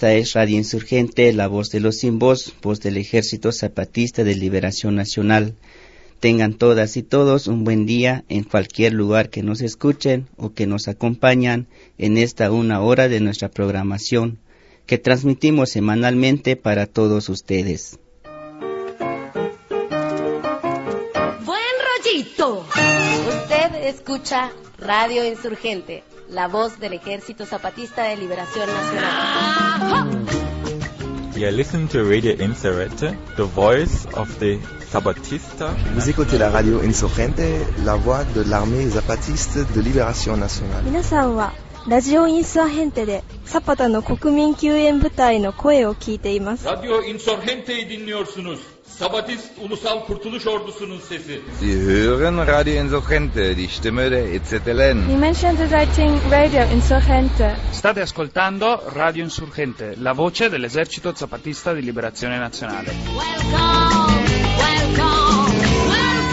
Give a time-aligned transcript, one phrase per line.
[0.00, 4.34] Esta es Radio Insurgente, la voz de los sin voz, voz del Ejército Zapatista de
[4.34, 5.56] Liberación Nacional.
[6.20, 10.66] Tengan todas y todos un buen día en cualquier lugar que nos escuchen o que
[10.66, 11.66] nos acompañan
[11.98, 14.38] en esta una hora de nuestra programación
[14.86, 17.98] que transmitimos semanalmente para todos ustedes.
[21.44, 22.66] Buen rollito.
[23.28, 30.26] Usted escucha Radio Insurgente, la voz del Ejército Zapatista de Liberación Nacional.
[31.36, 34.58] You listen to Radio Insurgente, the voice of the
[34.92, 35.74] Zapatista.
[35.94, 40.84] Vous écoutez la radio Insurgente, la voix de l'armée zapatiste de libération nationale.
[40.84, 41.52] 皆さんは
[41.88, 46.68] ラジオインサーヘンテでサパタの国民救援部隊の声を聞いています。
[46.68, 48.58] Radyo Insurgente'yi dinliyorsunuz.
[49.00, 51.40] Sabatist Ulusal Kurtuluş Ordusu'nun sesi.
[51.60, 55.08] Sie hören Radio Insurgente, die Stimme der EZLN.
[55.08, 57.56] Dimension Writing Radio Insurgente.
[57.72, 62.90] State ascoltando Radio Insurgente, la voce dell'esercito zapatista di liberazione nazionale.
[62.90, 64.28] Welcome,
[64.58, 65.56] welcome,
[65.88, 66.30] welcome.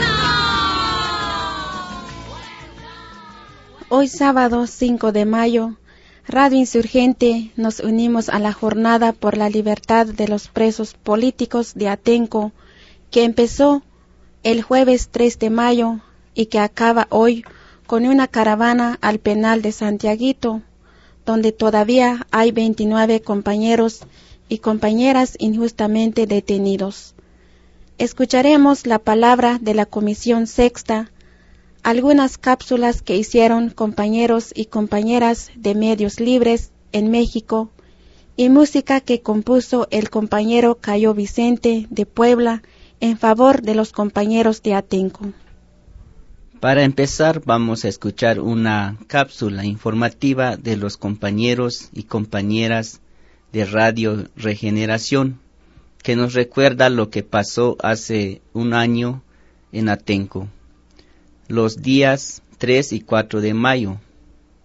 [3.90, 5.78] Hoy sábado 5 de mayo,
[6.30, 11.88] Radio Insurgente nos unimos a la jornada por la libertad de los presos políticos de
[11.88, 12.52] Atenco,
[13.12, 13.82] que empezó
[14.44, 16.02] el jueves 3 de mayo
[16.36, 17.46] y que acaba hoy
[17.86, 20.62] con una caravana al penal de Santiaguito,
[21.26, 24.02] donde todavía hay 29 compañeros
[24.50, 27.16] y compañeras injustamente detenidos.
[28.00, 31.10] Escucharemos la palabra de la Comisión Sexta,
[31.88, 37.72] algunas cápsulas que hicieron compañeros y compañeras de medios libres en México
[38.36, 42.62] y música que compuso el compañero Cayo Vicente de Puebla
[43.00, 45.28] en favor de los compañeros de Atenco.
[46.60, 53.00] Para empezar vamos a escuchar una cápsula informativa de los compañeros y compañeras
[53.54, 55.40] de Radio Regeneración
[56.04, 59.24] que nos recuerda lo que pasó hace un año
[59.72, 60.50] en Atenco
[61.48, 63.98] los días 3 y 4 de mayo,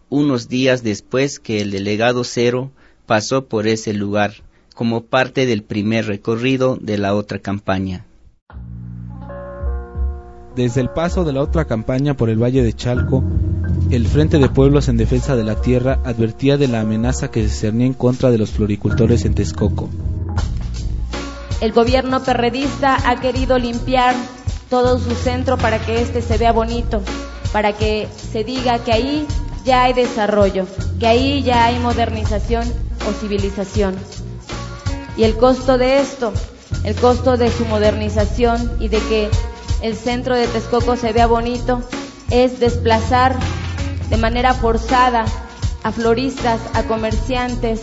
[0.09, 2.71] unos días después que el delegado Cero
[3.07, 4.33] pasó por ese lugar
[4.75, 8.07] como parte del primer recorrido de la otra campaña.
[10.57, 13.25] Desde el paso de la otra campaña por el Valle de Chalco,
[13.91, 17.55] el Frente de Pueblos en Defensa de la Tierra advertía de la amenaza que se
[17.55, 19.89] cernía en contra de los floricultores en Texcoco.
[21.61, 24.15] El gobierno perredista ha querido limpiar
[24.73, 27.03] todo su centro para que este se vea bonito,
[27.53, 29.27] para que se diga que ahí
[29.67, 30.67] ya hay desarrollo,
[30.99, 32.67] que ahí ya hay modernización
[33.07, 33.95] o civilización.
[35.15, 36.33] Y el costo de esto,
[36.85, 39.29] el costo de su modernización y de que
[39.83, 41.83] el centro de Texcoco se vea bonito,
[42.31, 43.37] es desplazar
[44.09, 45.27] de manera forzada
[45.83, 47.83] a floristas, a comerciantes,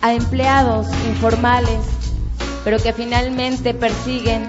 [0.00, 1.80] a empleados informales,
[2.62, 4.46] pero que finalmente persiguen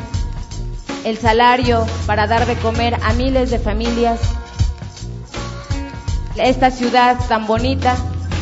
[1.04, 4.20] el salario para dar de comer a miles de familias.
[6.36, 7.96] Esta ciudad tan bonita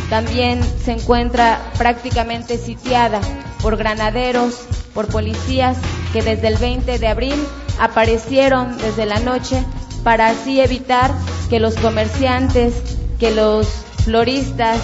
[0.10, 3.20] también se encuentra prácticamente sitiada
[3.62, 4.62] por granaderos,
[4.94, 5.78] por policías
[6.14, 7.36] que desde el 20 de abril
[7.80, 9.64] aparecieron desde la noche
[10.04, 11.12] para así evitar
[11.50, 12.74] que los comerciantes,
[13.20, 13.68] que los
[14.04, 14.80] floristas,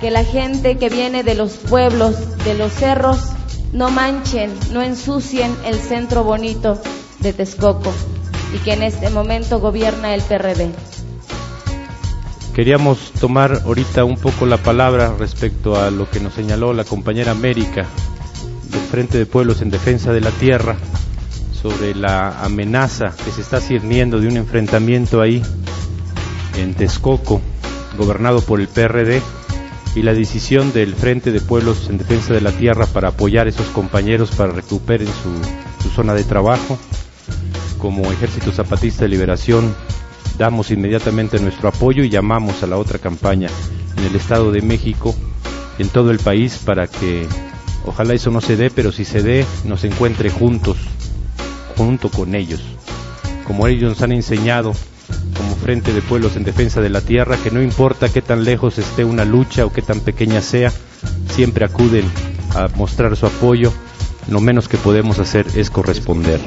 [0.00, 3.18] que la gente que viene de los pueblos, de los cerros,
[3.72, 6.80] no manchen, no ensucien el centro bonito
[7.20, 7.92] de Texcoco
[8.54, 10.70] y que en este momento gobierna el PRD.
[12.54, 17.30] Queríamos tomar ahorita un poco la palabra respecto a lo que nos señaló la compañera
[17.30, 17.86] América
[18.70, 20.76] del Frente de Pueblos en Defensa de la Tierra
[21.52, 25.42] sobre la amenaza que se está cirniendo de un enfrentamiento ahí
[26.56, 27.40] en Texcoco,
[27.96, 29.22] gobernado por el PRD,
[29.94, 33.50] y la decisión del Frente de Pueblos en Defensa de la Tierra para apoyar a
[33.50, 36.78] esos compañeros para recuperen su, su zona de trabajo
[37.78, 39.74] como Ejército Zapatista de Liberación
[40.36, 43.48] damos inmediatamente nuestro apoyo y llamamos a la otra campaña
[43.96, 45.14] en el Estado de México,
[45.78, 47.26] en todo el país, para que
[47.84, 50.76] ojalá eso no se dé, pero si se dé, nos encuentre juntos,
[51.76, 52.62] junto con ellos.
[53.46, 54.72] Como ellos nos han enseñado,
[55.36, 58.78] como Frente de Pueblos en Defensa de la Tierra, que no importa qué tan lejos
[58.78, 60.72] esté una lucha o qué tan pequeña sea,
[61.30, 62.04] siempre acuden
[62.54, 63.72] a mostrar su apoyo.
[64.30, 66.40] Lo menos que podemos hacer es corresponder.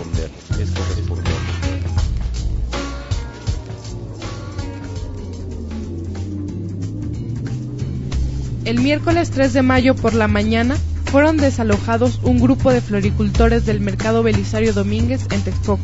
[8.71, 10.77] El miércoles 3 de mayo por la mañana
[11.11, 15.83] fueron desalojados un grupo de floricultores del mercado Belisario Domínguez en Texcoco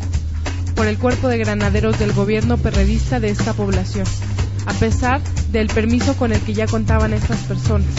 [0.73, 4.05] por el cuerpo de granaderos del gobierno perredista de esta población,
[4.67, 7.89] a pesar del permiso con el que ya contaban estas personas.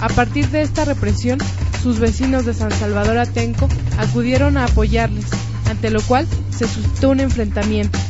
[0.00, 1.38] A partir de esta represión,
[1.80, 5.26] sus vecinos de San Salvador Atenco acudieron a apoyarles,
[5.70, 8.00] ante lo cual se suscitó un enfrentamiento.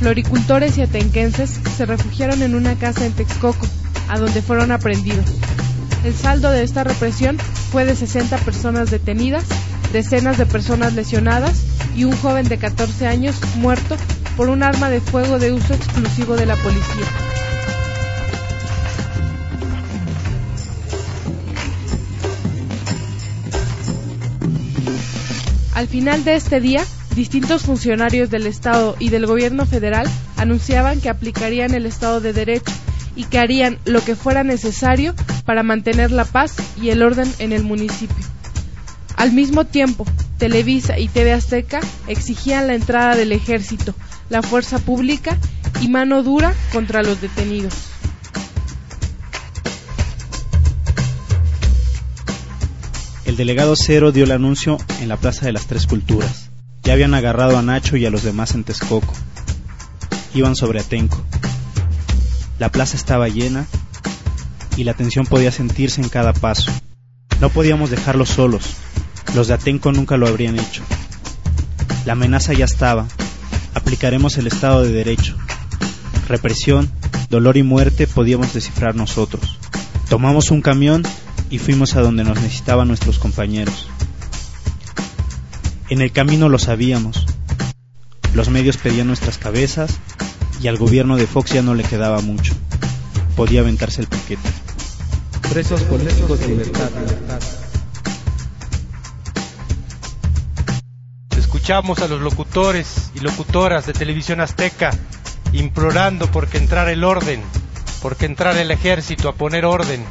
[0.00, 3.66] Floricultores y atenquenses se refugiaron en una casa en Texcoco,
[4.08, 5.26] a donde fueron aprendidos.
[6.04, 7.38] El saldo de esta represión
[7.72, 9.44] fue de 60 personas detenidas,
[9.92, 11.62] decenas de personas lesionadas
[11.96, 13.96] y un joven de 14 años muerto
[14.36, 17.06] por un arma de fuego de uso exclusivo de la policía.
[25.74, 26.84] Al final de este día,
[27.16, 30.06] distintos funcionarios del Estado y del gobierno federal
[30.36, 32.72] anunciaban que aplicarían el Estado de Derecho
[33.16, 35.14] y que harían lo que fuera necesario
[35.44, 38.24] para mantener la paz y el orden en el municipio.
[39.16, 40.06] Al mismo tiempo,
[40.38, 43.94] Televisa y TV Azteca exigían la entrada del ejército,
[44.28, 45.38] la fuerza pública
[45.80, 47.74] y mano dura contra los detenidos.
[53.24, 56.50] El delegado Cero dio el anuncio en la Plaza de las Tres Culturas.
[56.82, 59.14] Ya habían agarrado a Nacho y a los demás en Texcoco.
[60.34, 61.24] Iban sobre Atenco.
[62.58, 63.66] La plaza estaba llena
[64.76, 66.70] y la tensión podía sentirse en cada paso.
[67.40, 68.64] No podíamos dejarlos solos.
[69.34, 70.82] Los de Atenco nunca lo habrían hecho.
[72.04, 73.06] La amenaza ya estaba.
[73.74, 75.36] Aplicaremos el Estado de Derecho.
[76.28, 76.90] Represión,
[77.28, 79.58] dolor y muerte podíamos descifrar nosotros.
[80.08, 81.02] Tomamos un camión
[81.50, 83.88] y fuimos a donde nos necesitaban nuestros compañeros.
[85.88, 87.26] En el camino lo sabíamos.
[88.34, 89.98] Los medios pedían nuestras cabezas
[90.60, 92.54] y al gobierno de Fox ya no le quedaba mucho.
[93.36, 94.48] Podía aventarse el paquete.
[95.50, 96.90] Presos políticos de libertad.
[101.36, 104.90] Escuchamos a los locutores y locutoras de Televisión Azteca
[105.52, 107.40] implorando porque entrara el orden,
[108.02, 110.04] porque entrara el ejército a poner orden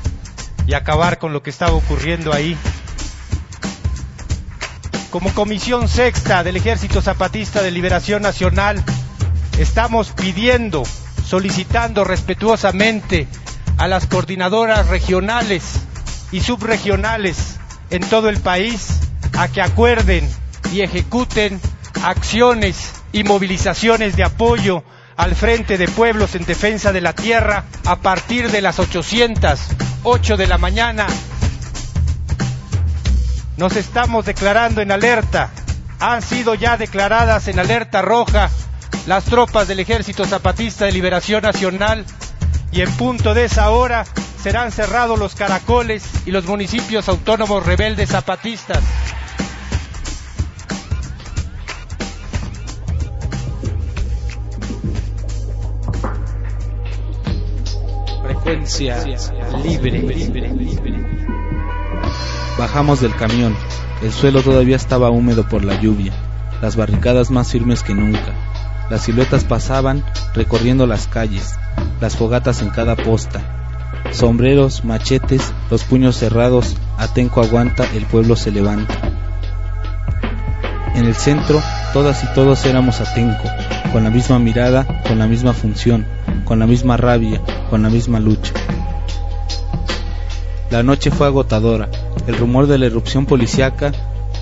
[0.65, 2.57] y acabar con lo que estaba ocurriendo ahí.
[5.11, 8.83] Como Comisión Sexta del Ejército Zapatista de Liberación Nacional,
[9.57, 10.83] estamos pidiendo,
[11.25, 13.27] solicitando respetuosamente
[13.77, 15.63] a las coordinadoras regionales
[16.31, 17.59] y subregionales
[17.89, 18.99] en todo el país
[19.37, 20.29] a que acuerden
[20.71, 21.59] y ejecuten
[22.03, 24.83] acciones y movilizaciones de apoyo
[25.15, 30.47] al Frente de Pueblos en Defensa de la Tierra a partir de las 808 de
[30.47, 31.05] la mañana.
[33.57, 35.51] Nos estamos declarando en alerta.
[35.99, 38.49] Han sido ya declaradas en alerta roja
[39.05, 42.05] las tropas del Ejército Zapatista de Liberación Nacional
[42.71, 44.05] y en punto de esa hora
[44.41, 48.83] serán cerrados los caracoles y los municipios autónomos rebeldes zapatistas.
[58.23, 59.03] Frecuencia
[59.63, 60.01] libre.
[62.57, 63.55] Bajamos del camión.
[64.01, 66.11] El suelo todavía estaba húmedo por la lluvia,
[66.61, 68.52] las barricadas más firmes que nunca.
[68.93, 70.03] Las siluetas pasaban
[70.35, 71.55] recorriendo las calles,
[71.99, 73.41] las fogatas en cada posta.
[74.11, 78.93] Sombreros, machetes, los puños cerrados, Atenco aguanta, el pueblo se levanta.
[80.93, 81.59] En el centro,
[81.91, 83.49] todas y todos éramos Atenco,
[83.91, 86.05] con la misma mirada, con la misma función,
[86.45, 88.53] con la misma rabia, con la misma lucha.
[90.69, 91.89] La noche fue agotadora,
[92.27, 93.91] el rumor de la erupción policiaca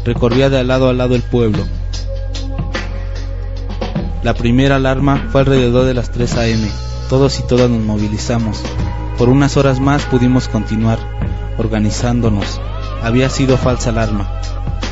[0.04, 1.64] recorría de lado a lado el pueblo.
[4.24, 6.68] La primera alarma fue alrededor de las 3 a.m.
[7.10, 8.62] Todos y todas nos movilizamos.
[9.18, 11.00] Por unas horas más pudimos continuar,
[11.58, 12.62] organizándonos.
[13.02, 14.32] Había sido falsa alarma.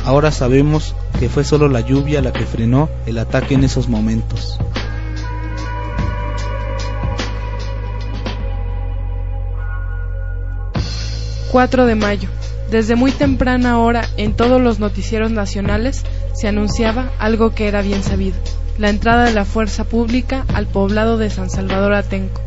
[0.04, 4.58] Ahora sabemos que fue solo la lluvia la que frenó el ataque en esos momentos.
[11.52, 12.28] ...4 de mayo.
[12.70, 18.04] Desde muy temprana hora en todos los noticieros nacionales se anunciaba algo que era bien
[18.04, 18.36] sabido,
[18.80, 22.40] la entrada de la fuerza pública al poblado de San Salvador Atenco,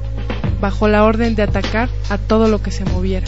[0.60, 3.28] bajo la orden de atacar a todo lo que se moviera.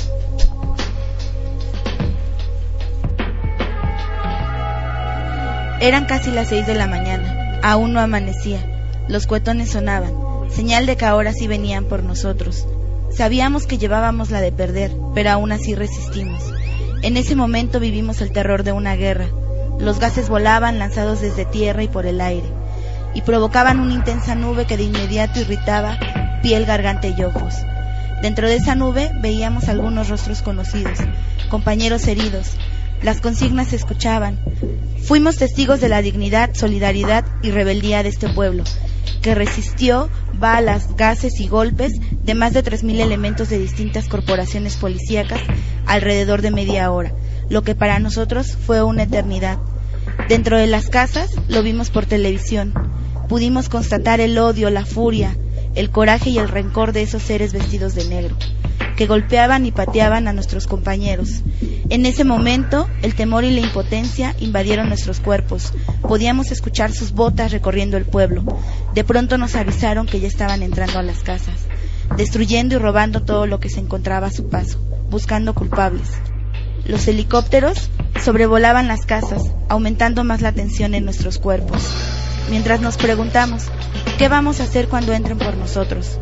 [5.80, 8.60] Eran casi las seis de la mañana, aún no amanecía,
[9.08, 10.12] los cuetones sonaban,
[10.50, 12.66] señal de que ahora sí venían por nosotros.
[13.12, 16.42] Sabíamos que llevábamos la de perder, pero aún así resistimos.
[17.04, 19.28] En ese momento vivimos el terror de una guerra.
[19.78, 22.48] Los gases volaban lanzados desde tierra y por el aire,
[23.16, 25.98] y provocaban una intensa nube que de inmediato irritaba
[26.44, 27.56] piel, garganta y ojos.
[28.22, 31.00] Dentro de esa nube veíamos algunos rostros conocidos,
[31.50, 32.52] compañeros heridos.
[33.02, 34.40] Las consignas se escuchaban.
[35.04, 38.64] Fuimos testigos de la dignidad, solidaridad y rebeldía de este pueblo,
[39.22, 41.94] que resistió balas, gases y golpes
[42.24, 45.42] de más de 3.000 elementos de distintas corporaciones policíacas
[45.86, 47.14] alrededor de media hora,
[47.50, 49.60] lo que para nosotros fue una eternidad.
[50.30, 52.95] Dentro de las casas lo vimos por televisión.
[53.28, 55.36] Pudimos constatar el odio, la furia,
[55.74, 58.36] el coraje y el rencor de esos seres vestidos de negro,
[58.96, 61.42] que golpeaban y pateaban a nuestros compañeros.
[61.90, 65.74] En ese momento, el temor y la impotencia invadieron nuestros cuerpos.
[66.02, 68.44] Podíamos escuchar sus botas recorriendo el pueblo.
[68.94, 71.66] De pronto nos avisaron que ya estaban entrando a las casas,
[72.18, 74.80] destruyendo y robando todo lo que se encontraba a su paso,
[75.10, 76.10] buscando culpables.
[76.86, 77.90] Los helicópteros
[78.24, 81.82] sobrevolaban las casas, aumentando más la tensión en nuestros cuerpos,
[82.50, 83.64] mientras nos preguntamos,
[84.18, 86.20] ¿qué vamos a hacer cuando entren por nosotros?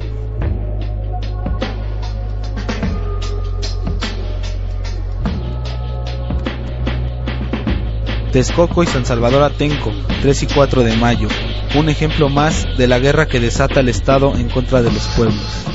[8.34, 9.92] Texcoco y San Salvador Atenco,
[10.24, 11.28] 3 y 4 de mayo,
[11.76, 15.66] un ejemplo más de la guerra que desata el Estado en contra de los pueblos.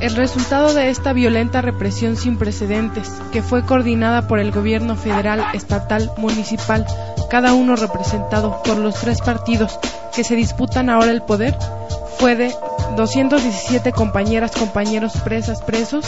[0.00, 5.44] El resultado de esta violenta represión sin precedentes, que fue coordinada por el gobierno federal,
[5.54, 6.86] estatal, municipal,
[7.28, 9.78] cada uno representado por los tres partidos
[10.14, 11.56] que se disputan ahora el poder,
[12.18, 12.52] fue de
[12.98, 16.04] 217 compañeras, compañeros presas, presos,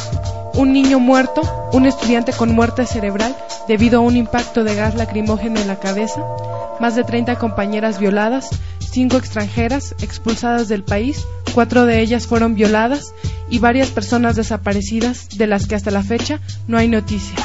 [0.54, 1.40] un niño muerto,
[1.72, 3.36] un estudiante con muerte cerebral
[3.68, 6.20] debido a un impacto de gas lacrimógeno en la cabeza,
[6.80, 13.14] más de 30 compañeras violadas, cinco extranjeras expulsadas del país, cuatro de ellas fueron violadas
[13.48, 17.40] y varias personas desaparecidas de las que hasta la fecha no hay noticias.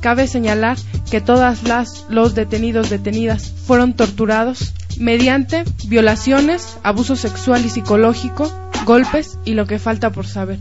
[0.00, 0.76] Cabe señalar
[1.08, 8.50] que todas las los detenidos detenidas fueron torturados mediante violaciones, abuso sexual y psicológico,
[8.84, 10.58] golpes y lo que falta por saber.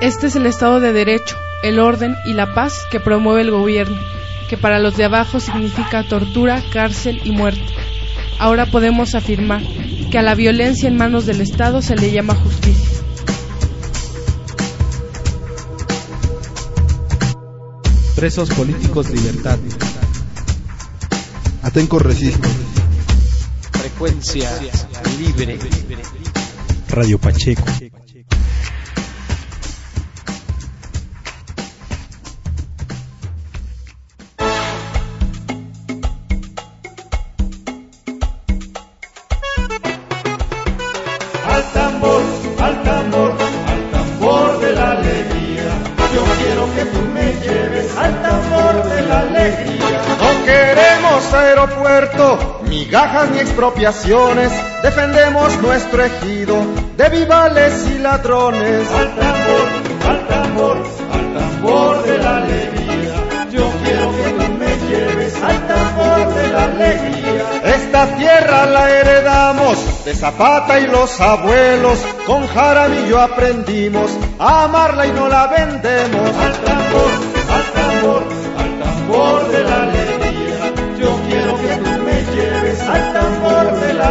[0.00, 4.00] Este es el Estado de Derecho, el orden y la paz que promueve el gobierno,
[4.48, 7.62] que para los de abajo significa tortura, cárcel y muerte.
[8.38, 9.62] Ahora podemos afirmar
[10.10, 12.98] que a la violencia en manos del Estado se le llama justicia.
[18.16, 19.58] Presos políticos libertad.
[21.62, 22.48] Atenco resiste.
[23.72, 24.50] Frecuencia
[26.88, 27.64] Radio Pacheco.
[53.30, 54.52] Ni expropiaciones.
[54.82, 56.56] Defendemos nuestro ejido
[56.96, 58.88] de vivales y ladrones.
[58.90, 60.76] Al tambor, al tambor,
[61.12, 63.14] al tambor de la alegría.
[63.52, 67.44] Yo quiero que tú me lleves al tambor de la alegría.
[67.64, 71.98] Esta tierra la heredamos de Zapata y los abuelos.
[72.26, 76.30] Con Jaramillo aprendimos a amarla y no la vendemos.
[76.36, 77.10] Al tambor,
[77.50, 78.22] al tambor,
[78.58, 79.61] al tambor de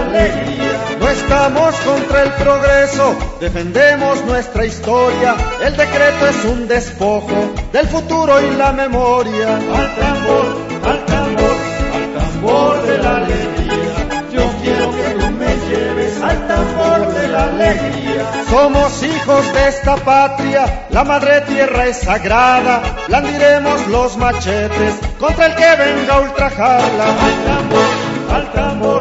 [0.02, 0.72] alegría.
[1.00, 5.36] No estamos contra el progreso, defendemos nuestra historia.
[5.64, 9.56] El decreto es un despojo del futuro y la memoria.
[9.58, 11.56] Al tambor, al tambor,
[11.94, 13.72] al tambor de la alegría.
[14.32, 18.32] Yo quiero que tú me lleves al tambor de la alegría.
[18.50, 22.82] Somos hijos de esta patria, la madre tierra es sagrada.
[23.08, 27.06] Blandiremos los machetes contra el que venga a ultrajarla.
[27.06, 29.01] Al tambor, al tambor,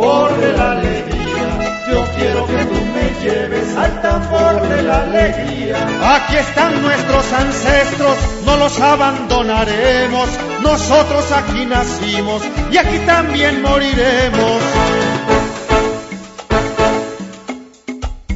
[0.00, 1.84] tambor de la alegría.
[1.90, 5.76] Yo quiero que tú me lleves al tambor de la alegría.
[6.16, 8.16] Aquí están nuestros ancestros,
[8.46, 10.28] no los abandonaremos.
[10.62, 14.62] Nosotros aquí nacimos y aquí también moriremos.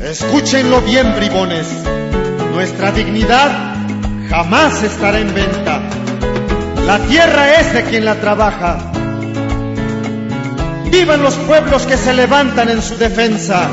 [0.00, 1.66] Escúchenlo bien, bribones.
[2.52, 3.50] Nuestra dignidad
[4.28, 5.80] jamás estará en venta.
[6.86, 8.93] La tierra es de quien la trabaja.
[10.94, 13.68] Vivan los pueblos que se levantan en su defensa.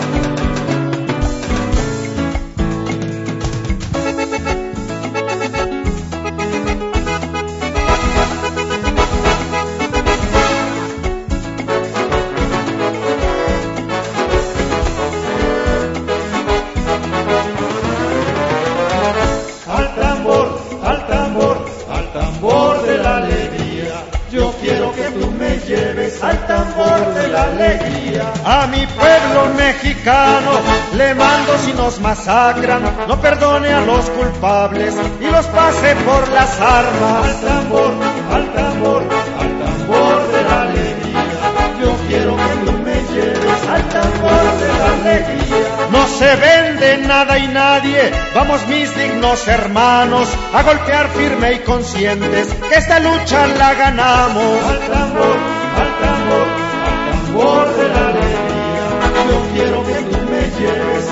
[31.92, 37.26] Nos masacran, no perdone a los culpables y los pase por las armas.
[37.26, 37.94] Al tambor,
[38.32, 39.04] al tambor,
[39.40, 41.26] al tambor de la alegría.
[41.82, 45.90] Yo quiero que tú me lleves al tambor de la alegría.
[45.92, 52.48] No se vende nada y nadie, vamos mis dignos hermanos a golpear firme y conscientes
[52.70, 54.64] que esta lucha la ganamos.
[54.64, 55.61] Al tambor, al tambor,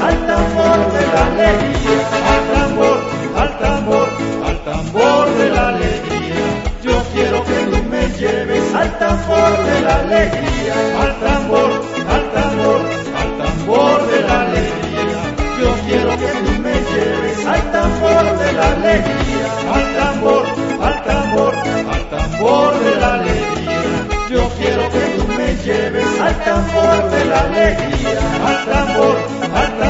[0.09, 1.99] al tambor de la alegría.
[2.33, 2.97] Al tambor,
[3.41, 4.07] al tambor,
[4.47, 6.47] al tambor de la alegría.
[6.83, 10.75] Yo quiero que tú me lleves al tambor de la alegría.
[11.03, 11.69] Al tambor,
[12.15, 12.81] al tambor,
[13.21, 15.19] al tambor de la alegría.
[15.61, 19.47] Yo quiero que tú me lleves al tambor de la alegría.
[19.75, 20.43] Al tambor,
[20.87, 21.53] al tambor,
[21.93, 23.89] al tambor de la alegría.
[24.29, 28.19] Yo quiero que tú me lleves al tambor de la alegría.
[28.49, 29.15] Al tambor,
[29.55, 29.88] al tambor,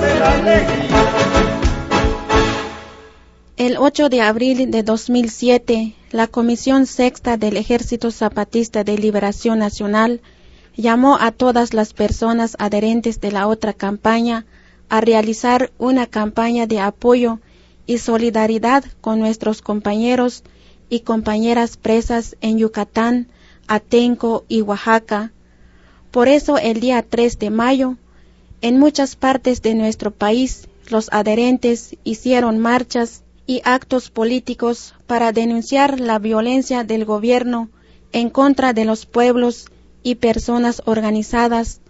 [0.00, 0.66] de de.
[3.56, 10.20] El 8 de abril de 2007, la Comisión Sexta del Ejército Zapatista de Liberación Nacional
[10.76, 14.44] llamó a todas las personas adherentes de la otra campaña
[14.88, 17.40] a realizar una campaña de apoyo
[17.86, 20.44] y solidaridad con nuestros compañeros
[20.88, 23.28] y compañeras presas en Yucatán,
[23.68, 25.32] Atenco y Oaxaca.
[26.10, 27.96] Por eso el día 3 de mayo,
[28.62, 36.00] en muchas partes de nuestro país, los adherentes hicieron marchas y actos políticos para denunciar
[36.00, 37.68] la violencia del gobierno
[38.12, 39.66] en contra de los pueblos
[40.02, 41.80] y personas organizadas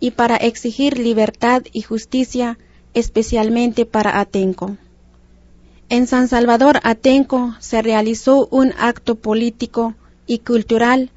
[0.00, 2.58] y para exigir libertad y justicia
[2.94, 4.76] especialmente para Atenco.
[5.88, 9.94] En San Salvador Atenco se realizó un acto político
[10.26, 11.10] y cultural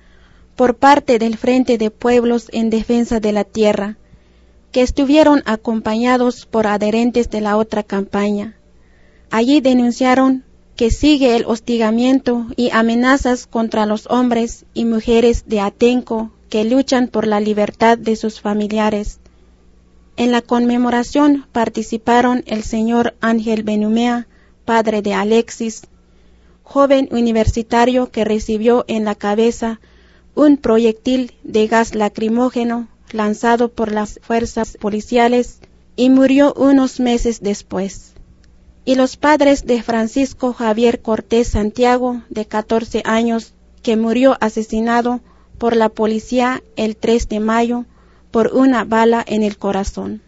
[0.59, 3.95] por parte del Frente de Pueblos en Defensa de la Tierra,
[4.73, 8.57] que estuvieron acompañados por adherentes de la otra campaña.
[9.29, 10.43] Allí denunciaron
[10.75, 17.07] que sigue el hostigamiento y amenazas contra los hombres y mujeres de Atenco que luchan
[17.07, 19.21] por la libertad de sus familiares.
[20.17, 24.27] En la conmemoración participaron el señor Ángel Benumea,
[24.65, 25.83] padre de Alexis,
[26.63, 29.79] joven universitario que recibió en la cabeza
[30.35, 35.59] un proyectil de gas lacrimógeno lanzado por las fuerzas policiales
[35.95, 38.13] y murió unos meses después.
[38.85, 45.19] Y los padres de Francisco Javier Cortés Santiago, de 14 años, que murió asesinado
[45.57, 47.85] por la policía el 3 de mayo
[48.31, 50.21] por una bala en el corazón.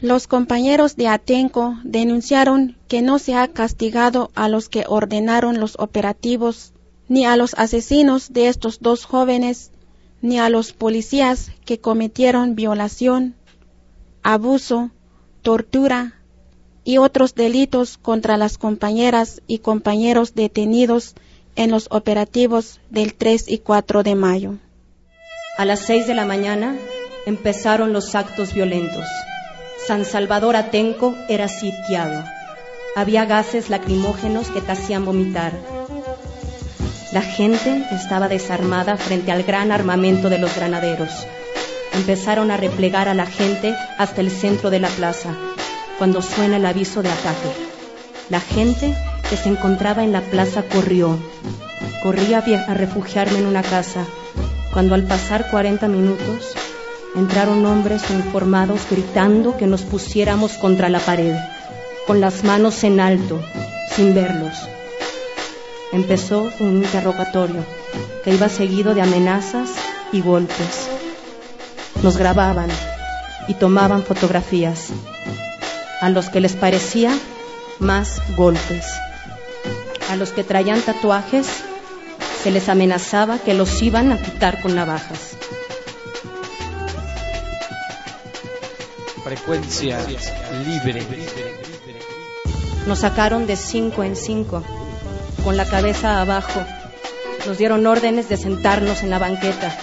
[0.00, 5.76] Los compañeros de Atenco denunciaron que no se ha castigado a los que ordenaron los
[5.78, 6.73] operativos,
[7.14, 9.70] ni a los asesinos de estos dos jóvenes,
[10.20, 13.36] ni a los policías que cometieron violación,
[14.24, 14.90] abuso,
[15.40, 16.14] tortura
[16.82, 21.14] y otros delitos contra las compañeras y compañeros detenidos
[21.54, 24.54] en los operativos del 3 y 4 de mayo.
[25.56, 26.74] A las 6 de la mañana
[27.26, 29.06] empezaron los actos violentos.
[29.86, 32.24] San Salvador Atenco era sitiado.
[32.96, 35.73] Había gases lacrimógenos que te hacían vomitar.
[37.14, 41.10] La gente estaba desarmada frente al gran armamento de los granaderos.
[41.92, 45.32] Empezaron a replegar a la gente hasta el centro de la plaza,
[45.96, 47.52] cuando suena el aviso de ataque.
[48.30, 48.92] La gente
[49.30, 51.16] que se encontraba en la plaza corrió.
[52.02, 54.04] Corrí a, a refugiarme en una casa,
[54.72, 56.56] cuando al pasar 40 minutos
[57.14, 61.36] entraron hombres uniformados gritando que nos pusiéramos contra la pared,
[62.08, 63.40] con las manos en alto,
[63.94, 64.68] sin verlos.
[65.94, 67.64] Empezó un interrogatorio
[68.24, 69.70] que iba seguido de amenazas
[70.10, 70.88] y golpes.
[72.02, 72.68] Nos grababan
[73.46, 74.88] y tomaban fotografías.
[76.00, 77.16] A los que les parecía,
[77.78, 78.84] más golpes.
[80.10, 81.46] A los que traían tatuajes,
[82.42, 85.36] se les amenazaba que los iban a quitar con navajas.
[89.22, 90.04] Frecuencia
[90.66, 91.06] libre.
[92.88, 94.64] Nos sacaron de cinco en cinco,
[95.44, 96.64] con la cabeza abajo.
[97.46, 99.76] Nos dieron órdenes de sentarnos en la banqueta,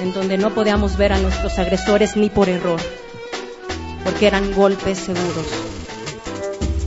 [0.00, 2.80] en donde no podíamos ver a nuestros agresores ni por error,
[4.02, 5.46] porque eran golpes seguros.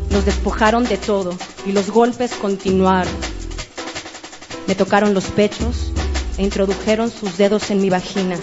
[0.10, 3.14] Nos despojaron de todo y los golpes continuaron.
[4.66, 5.94] Me tocaron los pechos
[6.40, 8.38] e introdujeron sus dedos en mi vagina.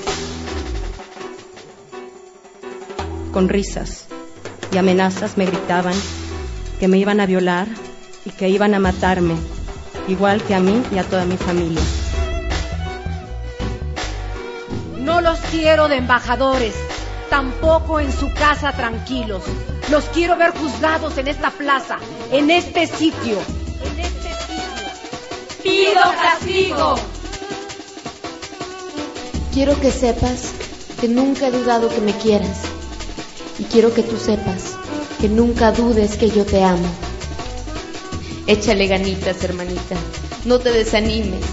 [3.33, 4.07] Con risas
[4.73, 5.95] y amenazas me gritaban
[6.79, 7.67] que me iban a violar
[8.27, 9.37] y que iban a matarme,
[10.09, 11.81] igual que a mí y a toda mi familia.
[14.99, 16.75] No los quiero de embajadores,
[17.31, 19.45] tampoco en su casa tranquilos.
[19.91, 21.99] Los quiero ver juzgados en esta plaza,
[22.33, 23.39] en este sitio.
[23.85, 25.63] En este sitio.
[25.63, 26.97] Pido castigo.
[29.55, 30.53] Quiero que sepas
[31.01, 32.63] que nunca he dudado que me quieras.
[33.61, 34.75] Y quiero que tú sepas
[35.21, 37.06] que nunca dudes que yo te amo.
[38.47, 39.97] Échale ganitas, hermanita.
[40.45, 41.45] No te desanimes.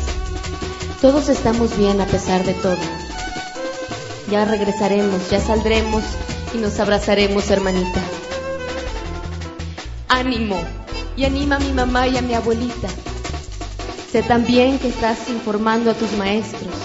[1.01, 2.77] Todos estamos bien a pesar de todo.
[4.29, 6.03] Ya regresaremos, ya saldremos
[6.53, 7.99] y nos abrazaremos, hermanita.
[10.07, 10.55] Ánimo.
[11.17, 12.89] Y anima a mi mamá y a mi abuelita.
[14.11, 16.75] Sé también que estás informando a tus maestros.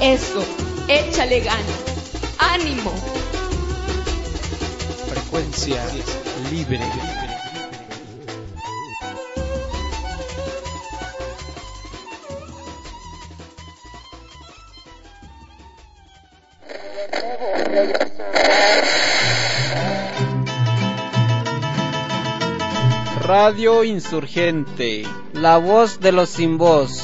[0.00, 0.44] Eso,
[0.86, 1.64] échale ganas.
[2.38, 2.92] Ánimo.
[5.08, 5.82] Frecuencia
[6.52, 6.80] libre.
[23.42, 27.02] Radio Insurgente, la voz de los sin voz.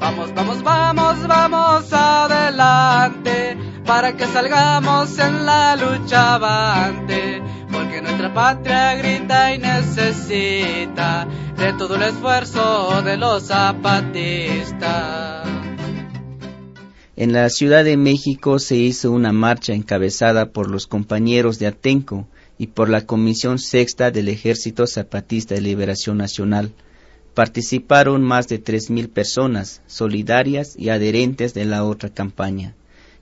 [0.00, 8.94] Vamos, vamos, vamos, vamos adelante para que salgamos en la lucha avante, porque nuestra patria
[8.94, 15.46] grita y necesita de todo el esfuerzo de los zapatistas.
[17.16, 22.26] En la Ciudad de México se hizo una marcha encabezada por los compañeros de Atenco
[22.58, 26.72] y por la Comisión Sexta del Ejército Zapatista de Liberación Nacional.
[27.34, 32.74] Participaron más de 3.000 personas solidarias y adherentes de la otra campaña,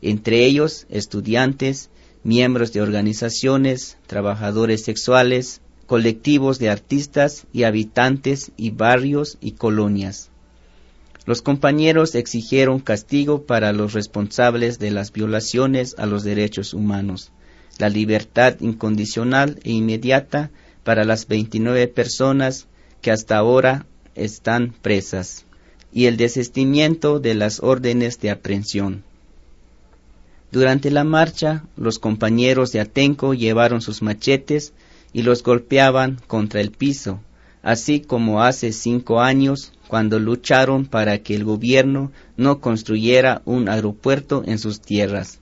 [0.03, 1.91] entre ellos estudiantes,
[2.23, 10.31] miembros de organizaciones, trabajadores sexuales, colectivos de artistas y habitantes y barrios y colonias.
[11.27, 17.33] Los compañeros exigieron castigo para los responsables de las violaciones a los derechos humanos,
[17.79, 20.51] la libertad incondicional e inmediata
[20.85, 22.67] para las 29 personas
[23.01, 25.45] que hasta ahora están presas
[25.93, 29.05] y el desistimiento de las órdenes de aprehensión.
[30.51, 34.73] Durante la marcha, los compañeros de Atenco llevaron sus machetes
[35.13, 37.21] y los golpeaban contra el piso,
[37.63, 44.43] así como hace cinco años cuando lucharon para que el gobierno no construyera un aeropuerto
[44.47, 45.41] en sus tierras.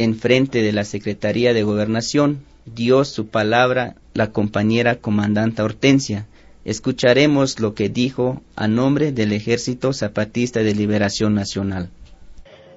[0.00, 6.26] En frente de la Secretaría de Gobernación dio su palabra la compañera comandante Hortensia.
[6.64, 11.90] Escucharemos lo que dijo a nombre del Ejército Zapatista de Liberación Nacional.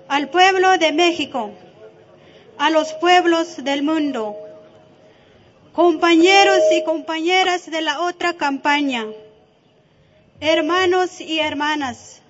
[0.09, 1.53] Al pueblo de México,
[2.57, 4.35] a los pueblos del mundo,
[5.71, 9.05] compañeros y compañeras de la otra campaña,
[10.41, 12.21] hermanos y hermanas,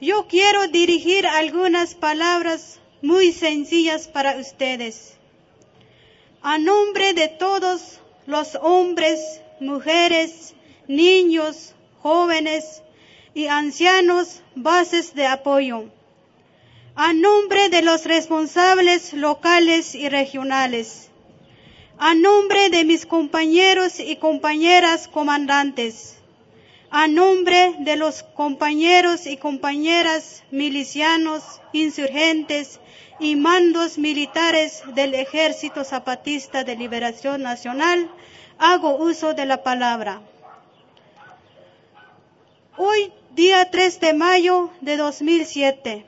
[0.00, 5.14] yo quiero dirigir algunas palabras muy sencillas para ustedes.
[6.42, 10.54] A nombre de todos los hombres, mujeres,
[10.88, 12.82] niños, jóvenes
[13.32, 15.84] y ancianos, bases de apoyo.
[16.96, 21.08] A nombre de los responsables locales y regionales.
[21.98, 26.16] A nombre de mis compañeros y compañeras comandantes
[26.90, 32.80] a nombre de los compañeros y compañeras milicianos, insurgentes
[33.18, 38.10] y mandos militares del Ejército Zapatista de Liberación Nacional,
[38.58, 40.20] hago uso de la palabra.
[42.76, 46.06] Hoy, día 3 de mayo de 2007,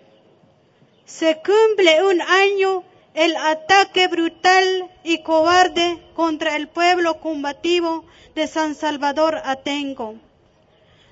[1.06, 8.74] se cumple un año el ataque brutal y cobarde contra el pueblo combativo de San
[8.74, 10.16] Salvador Atenco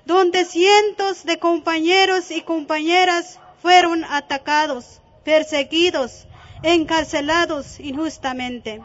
[0.07, 6.25] donde cientos de compañeros y compañeras fueron atacados, perseguidos,
[6.63, 8.81] encarcelados injustamente.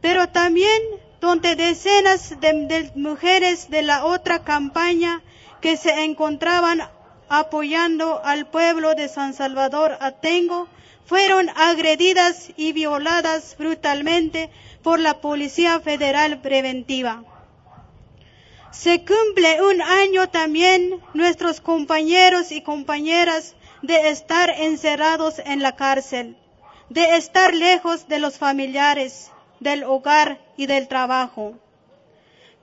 [0.00, 0.80] Pero también
[1.20, 5.20] donde decenas de, mujeres de la otra campaña
[5.60, 6.80] que se encontraban
[7.28, 10.66] apoyando al pueblo de San Salvador Atengo
[11.04, 14.48] fueron agredidas y violadas brutalmente
[14.82, 17.22] por la Policía Federal Preventiva.
[18.72, 26.36] Se cumple un año también nuestros compañeros y compañeras de estar encerrados en la cárcel,
[26.88, 31.58] de estar lejos de los familiares, del hogar y del trabajo.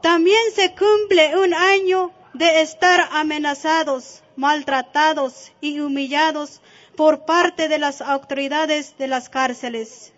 [0.01, 6.61] También se cumple un año de estar amenazados, maltratados y humillados
[6.95, 10.13] por parte de las autoridades de las cárceles.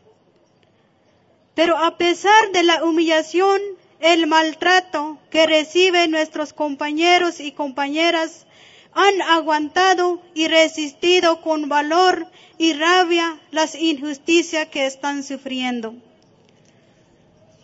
[1.55, 3.59] Pero a pesar de la humillación,
[3.99, 8.45] el maltrato que reciben nuestros compañeros y compañeras,
[8.93, 15.93] han aguantado y resistido con valor y rabia las injusticias que están sufriendo.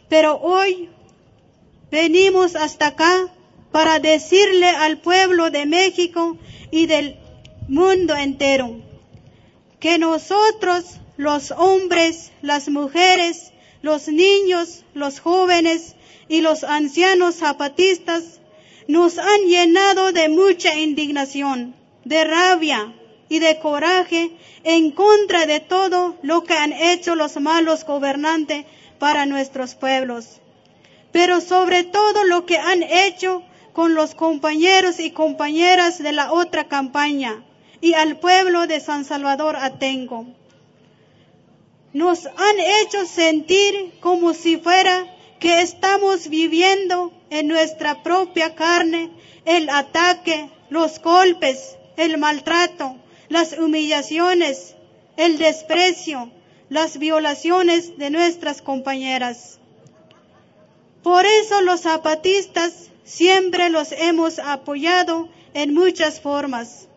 [0.08, 0.90] Pero hoy
[1.90, 3.28] venimos hasta acá
[3.72, 6.38] para decirle al pueblo de México
[6.72, 7.18] y del
[7.68, 8.82] mundo entero
[9.80, 15.96] que nosotros, los hombres, las mujeres, los niños, los jóvenes
[16.28, 18.40] y los ancianos zapatistas,
[18.88, 22.94] nos han llenado de mucha indignación, de rabia
[23.30, 24.32] y de coraje
[24.64, 28.66] en contra de todo lo que han hecho los malos gobernantes
[29.00, 30.40] para nuestros pueblos.
[31.12, 36.68] Pero sobre todo lo que han hecho con los compañeros y compañeras de la otra
[36.68, 37.44] campaña
[37.82, 40.26] y al pueblo de San Salvador Atengo.
[41.94, 49.12] Nos han hecho sentir como si fuera que estamos viviendo en nuestra propia carne
[49.46, 52.98] el ataque, los golpes, el maltrato,
[53.30, 54.76] las humillaciones,
[55.18, 56.32] el desprecio,
[56.70, 59.60] las violaciones de nuestras compañeras.
[61.04, 66.88] Por eso los zapatistas siempre los hemos apoyado en muchas formas.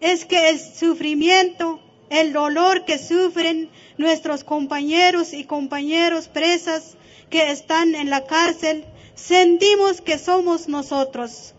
[0.00, 1.80] Es que el sufrimiento,
[2.12, 6.96] el dolor que sufren nuestros compañeros y compañeros presas
[7.30, 11.54] que están en la cárcel, sentimos que somos nosotros.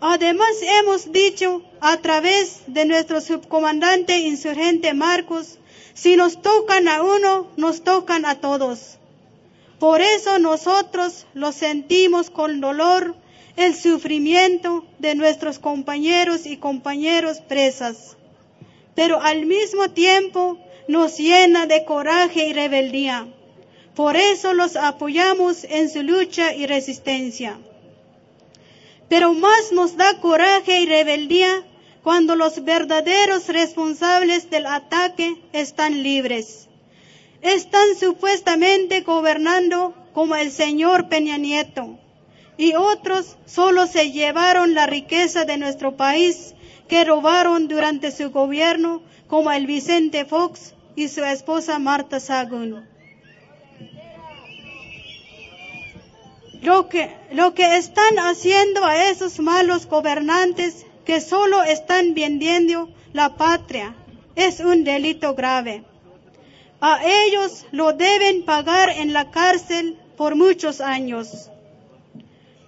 [0.00, 5.58] Además hemos dicho a través de nuestro subcomandante insurgente Marcos,
[5.94, 8.98] si nos tocan a uno, nos tocan a todos.
[9.78, 13.14] Por eso nosotros lo sentimos con dolor
[13.56, 18.16] el sufrimiento de nuestros compañeros y compañeros presas,
[18.94, 23.26] pero al mismo tiempo nos llena de coraje y rebeldía.
[23.94, 27.58] Por eso los apoyamos en su lucha y resistencia.
[29.08, 31.64] Pero más nos da coraje y rebeldía
[32.02, 36.68] cuando los verdaderos responsables del ataque están libres.
[37.42, 41.98] Están supuestamente gobernando como el señor Peña Nieto
[42.56, 46.54] y otros solo se llevaron la riqueza de nuestro país
[46.92, 52.86] que robaron durante su gobierno como el Vicente Fox y su esposa Marta Sagún.
[56.60, 63.36] Lo que, lo que están haciendo a esos malos gobernantes que solo están vendiendo la
[63.36, 63.94] patria
[64.36, 65.84] es un delito grave.
[66.82, 71.48] A ellos lo deben pagar en la cárcel por muchos años.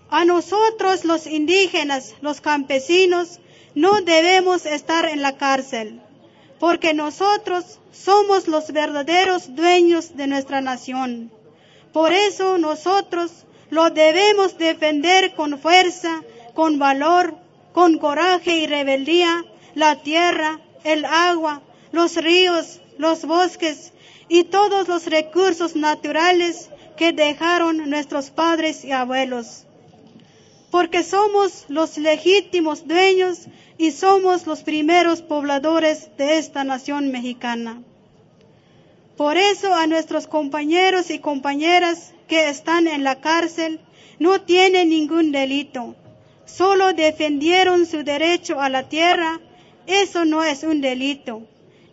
[0.08, 3.40] A nosotros los indígenas, los campesinos,
[3.74, 6.00] no debemos estar en la cárcel,
[6.58, 11.30] porque nosotros somos los verdaderos dueños de nuestra nación.
[11.92, 13.30] Por eso nosotros
[13.70, 16.22] lo debemos defender con fuerza,
[16.54, 17.36] con valor,
[17.72, 23.92] con coraje y rebeldía, la tierra, el agua, los ríos, los bosques
[24.28, 29.66] y todos los recursos naturales que dejaron nuestros padres y abuelos.
[30.70, 33.46] Porque somos los legítimos dueños
[33.78, 37.82] y somos los primeros pobladores de esta nación mexicana.
[39.16, 43.80] Por eso a nuestros compañeros y compañeras que están en la cárcel
[44.18, 45.94] no tienen ningún delito.
[46.46, 49.40] Solo defendieron su derecho a la tierra.
[49.86, 51.42] Eso no es un delito.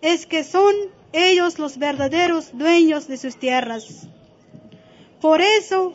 [0.02, 0.74] Es que son
[1.14, 4.08] ellos los verdaderos dueños de sus tierras.
[5.20, 5.94] Por eso,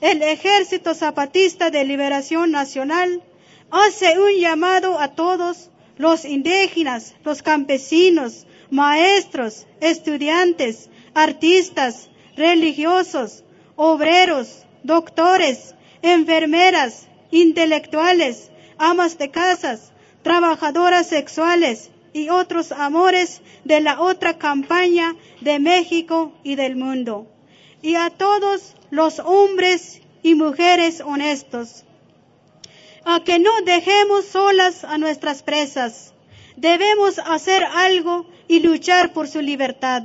[0.00, 3.22] el Ejército Zapatista de Liberación Nacional
[3.70, 13.44] hace un llamado a todos los indígenas, los campesinos, maestros, estudiantes, artistas, religiosos,
[13.76, 24.38] obreros, doctores, enfermeras, intelectuales, amas de casas, trabajadoras sexuales y otros amores de la otra
[24.38, 27.26] campaña de México y del mundo.
[27.82, 31.84] Y a todos los hombres y mujeres honestos,
[33.04, 36.14] a que no dejemos solas a nuestras presas.
[36.56, 40.04] Debemos hacer algo y luchar por su libertad.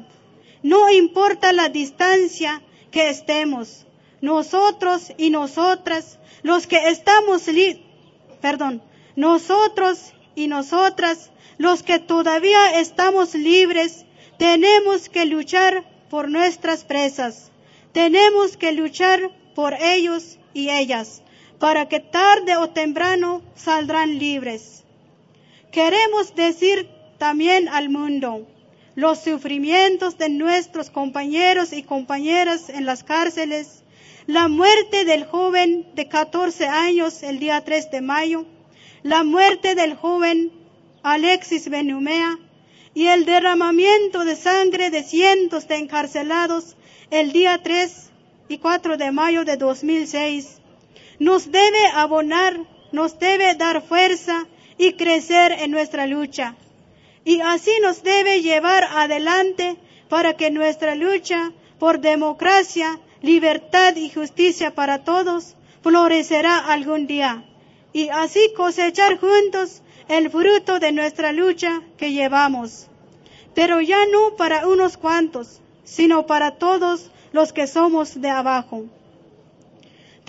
[0.63, 3.85] No importa la distancia que estemos,
[4.21, 7.43] nosotros y nosotras, los que estamos,
[8.41, 8.81] perdón,
[9.15, 14.05] nosotros y nosotras, los que todavía estamos libres,
[14.37, 17.51] tenemos que luchar por nuestras presas.
[17.91, 21.21] Tenemos que luchar por ellos y ellas,
[21.59, 24.83] para que tarde o temprano saldrán libres.
[25.71, 28.47] Queremos decir también al mundo,
[28.95, 33.83] los sufrimientos de nuestros compañeros y compañeras en las cárceles,
[34.25, 38.45] la muerte del joven de 14 años el día 3 de mayo,
[39.03, 40.51] la muerte del joven
[41.03, 42.37] Alexis Benumea
[42.93, 46.75] y el derramamiento de sangre de cientos de encarcelados
[47.11, 48.09] el día 3
[48.49, 50.58] y 4 de mayo de 2006
[51.19, 52.59] nos debe abonar,
[52.91, 54.45] nos debe dar fuerza
[54.77, 56.55] y crecer en nuestra lucha.
[57.25, 59.75] Y así nos debe llevar adelante
[60.07, 67.45] para que nuestra lucha por democracia, libertad y justicia para todos florecerá algún día.
[67.93, 72.87] Y así cosechar juntos el fruto de nuestra lucha que llevamos.
[73.53, 78.85] Pero ya no para unos cuantos, sino para todos los que somos de abajo.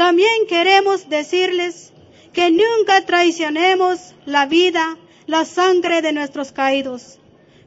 [0.00, 1.92] También queremos decirles
[2.32, 7.18] que nunca traicionemos la vida, la sangre de nuestros caídos,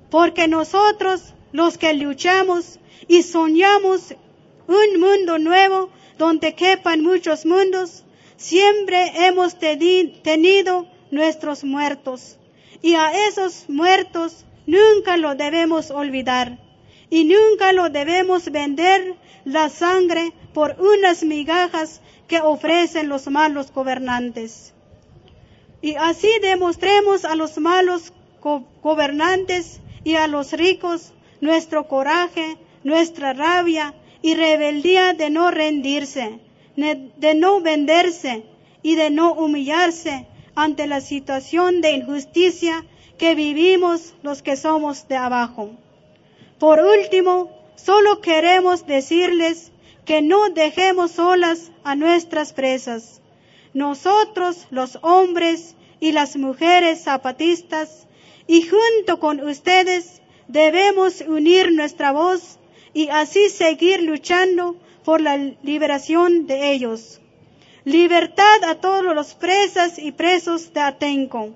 [0.10, 4.16] porque nosotros, los que luchamos y soñamos
[4.68, 8.04] un mundo nuevo donde quepan muchos mundos,
[8.36, 12.40] siempre hemos tenido nuestros muertos.
[12.82, 16.58] Y a esos muertos nunca lo debemos olvidar.
[17.12, 24.74] Y nunca lo debemos vender la sangre por unas migajas que ofrecen los malos gobernantes.
[25.82, 28.14] Y así demostremos a los malos
[28.82, 36.40] gobernantes y a los ricos nuestro coraje, nuestra rabia y rebeldía de no rendirse,
[36.76, 38.46] de no venderse
[38.82, 42.86] y de no humillarse ante la situación de injusticia
[43.18, 45.72] que vivimos los que somos de abajo.
[46.60, 49.73] Por último, solo queremos decirles
[50.06, 53.22] que no dejemos solas a nuestras presas.
[53.74, 58.08] Nosotros, los hombres y las mujeres zapatistas,
[58.48, 62.60] y junto con ustedes debemos unir nuestra voz
[62.94, 67.22] y así seguir luchando por la liberación de ellos.
[67.86, 71.56] Libertad a todos los presas y presos de Atenco.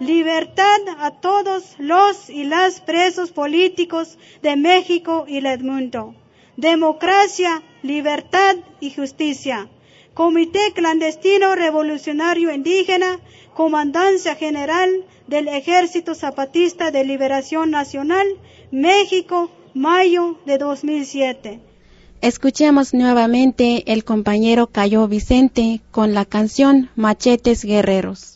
[0.00, 6.14] Libertad a todos los y las presos políticos de México y el mundo.
[6.56, 9.68] Democracia, libertad y justicia.
[10.14, 13.18] Comité Clandestino Revolucionario Indígena,
[13.54, 14.90] Comandancia General
[15.26, 18.26] del Ejército Zapatista de Liberación Nacional,
[18.70, 21.60] México, mayo de 2007.
[22.20, 28.33] Escuchemos nuevamente el compañero Cayo Vicente con la canción Machetes Guerreros.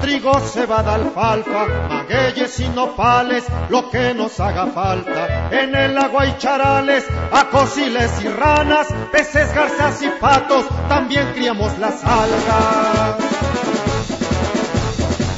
[0.00, 5.50] Trigo, cebada, alfalfa, magueyes y nopales, lo que nos haga falta.
[5.50, 12.04] En el agua hay charales, acosiles y ranas, peces, garzas y patos, también criamos las
[12.04, 13.16] algas.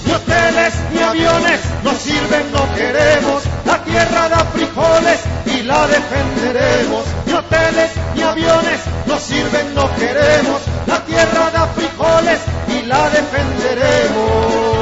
[0.05, 7.05] Ni hoteles ni aviones nos sirven, no queremos, la tierra da frijoles y la defenderemos.
[7.27, 12.40] Ni hoteles ni aviones nos sirven, no queremos, la tierra da frijoles
[12.87, 14.75] la defenderemos.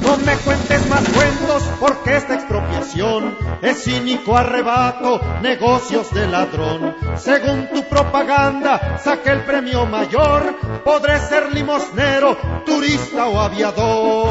[0.00, 6.94] No me cuentes más cuentos porque esta expropiación es cínico arrebato, negocios de ladrón.
[7.16, 14.28] Según tu propaganda, saque el premio mayor, podré ser limosnero, turista o aviador.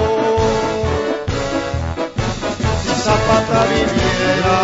[2.84, 4.60] Si Zapata viviera,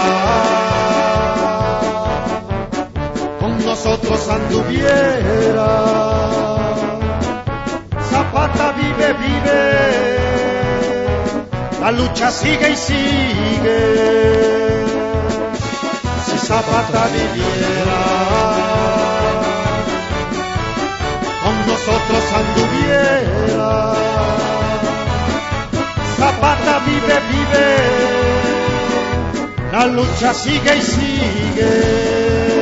[3.39, 5.71] con nosotros anduviera.
[8.41, 9.62] Zapata vive, vive
[11.80, 13.82] la lucha sigue y sigue.
[16.25, 18.01] Si Zapata viviera,
[21.43, 23.73] con nosotros anduviera.
[26.18, 27.70] Zapata vive, vive,
[29.72, 32.61] la lucha sigue y sigue.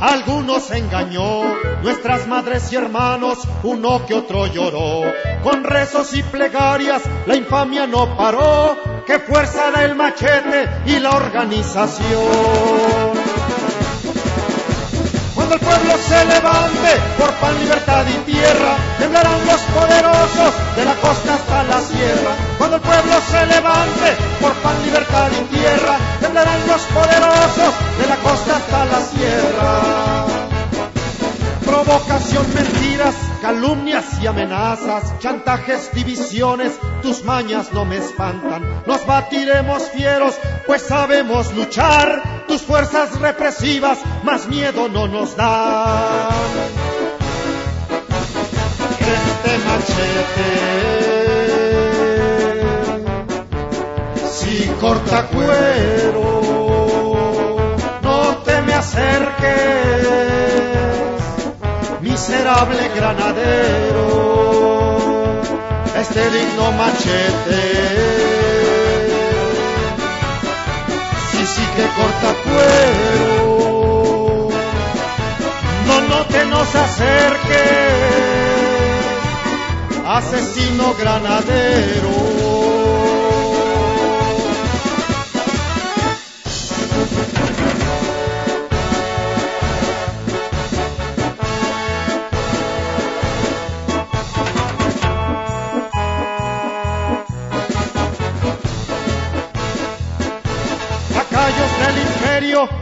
[0.00, 1.42] Algunos engañó,
[1.82, 5.12] nuestras madres y hermanos, uno que otro lloró.
[5.42, 8.76] Con rezos y plegarias la infamia no paró,
[9.06, 13.09] que fuerza da el machete y la organización.
[15.50, 20.94] Cuando el pueblo se levante por pan, libertad y tierra, temblarán los poderosos de la
[20.94, 22.30] costa hasta la sierra.
[22.56, 28.16] Cuando el pueblo se levante por pan, libertad y tierra, temblarán los poderosos de la
[28.18, 30.40] costa hasta la sierra
[31.70, 38.82] provocación, mentiras, calumnias y amenazas, chantajes, divisiones, tus mañas no me espantan.
[38.86, 40.34] Nos batiremos fieros,
[40.66, 46.30] pues sabemos luchar, tus fuerzas represivas más miedo no nos dan.
[48.98, 50.50] Este machete,
[54.28, 56.40] si corta cuero,
[58.02, 60.08] no te me acerques
[62.00, 64.08] miserable granadero,
[65.96, 68.59] este digno machete.
[71.60, 73.38] Sí, sí que corta cuero,
[75.86, 77.58] no, no te nos acerques,
[80.06, 82.39] asesino granadero.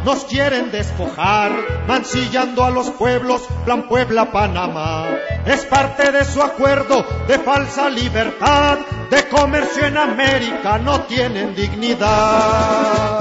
[0.05, 1.53] Nos quieren despojar,
[1.87, 5.07] mancillando a los pueblos, Plan Puebla, Panamá.
[5.47, 8.79] Es parte de su acuerdo de falsa libertad,
[9.11, 13.21] de comercio en América, no tienen dignidad.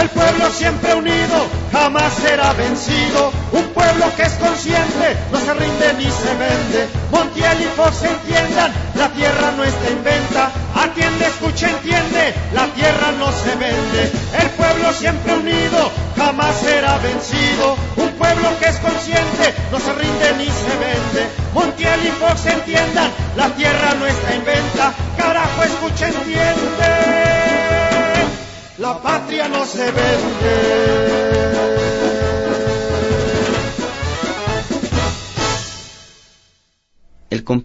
[0.00, 3.32] El pueblo siempre unido jamás será vencido.
[3.52, 4.57] Un pueblo que es consciente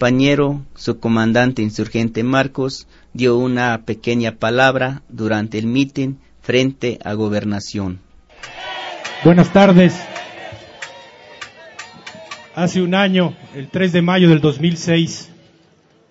[0.03, 7.99] compañero, su comandante insurgente Marcos, dio una pequeña palabra durante el mitin frente a gobernación.
[9.23, 9.97] Buenas tardes.
[12.53, 15.29] Hace un año, el 3 de mayo del 2006,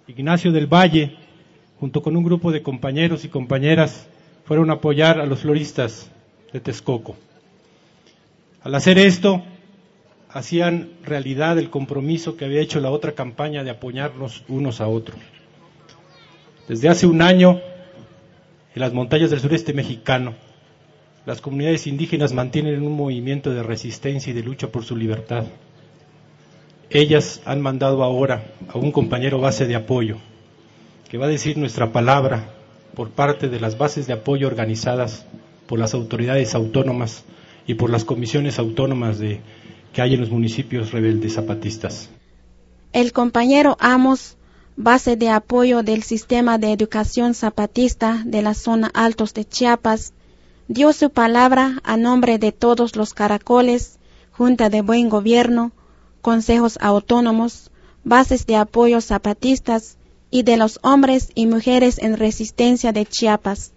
[0.09, 1.15] Ignacio del Valle,
[1.79, 4.07] junto con un grupo de compañeros y compañeras,
[4.47, 6.11] fueron a apoyar a los floristas
[6.51, 7.15] de Texcoco.
[8.63, 9.43] Al hacer esto,
[10.33, 15.19] hacían realidad el compromiso que había hecho la otra campaña de apoyarnos unos a otros.
[16.69, 17.61] Desde hace un año,
[18.75, 20.35] en las montañas del sureste mexicano,
[21.27, 25.45] las comunidades indígenas mantienen un movimiento de resistencia y de lucha por su libertad.
[26.91, 30.17] Ellas han mandado ahora a un compañero base de apoyo
[31.11, 32.55] que va a decir nuestra palabra
[32.95, 35.27] por parte de las bases de apoyo organizadas
[35.67, 37.25] por las autoridades autónomas
[37.67, 39.41] y por las comisiones autónomas de,
[39.93, 42.09] que hay en los municipios rebeldes zapatistas.
[42.93, 44.37] El compañero Amos,
[44.77, 50.13] base de apoyo del sistema de educación zapatista de la zona Altos de Chiapas,
[50.69, 53.99] dio su palabra a nombre de todos los caracoles,
[54.33, 55.73] Junta de Buen Gobierno,
[56.23, 57.71] consejos autónomos,
[58.05, 59.99] bases de apoyo zapatistas
[60.31, 63.73] y de los hombres y mujeres en resistencia de Chiapas.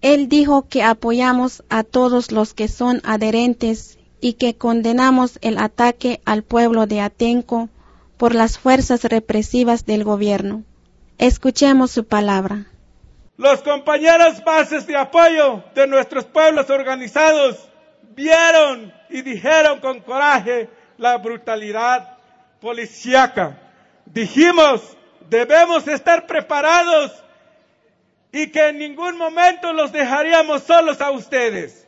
[0.00, 3.95] Él dijo que apoyamos a todos los que son adherentes
[4.26, 7.68] y que condenamos el ataque al pueblo de Atenco
[8.16, 10.64] por las fuerzas represivas del gobierno.
[11.16, 12.66] Escuchemos su palabra.
[13.36, 17.68] Los compañeros bases de apoyo de nuestros pueblos organizados
[18.16, 22.18] vieron y dijeron con coraje la brutalidad
[22.60, 23.56] policíaca.
[24.06, 24.96] Dijimos
[25.30, 27.12] debemos estar preparados
[28.32, 31.85] y que en ningún momento los dejaríamos solos a ustedes.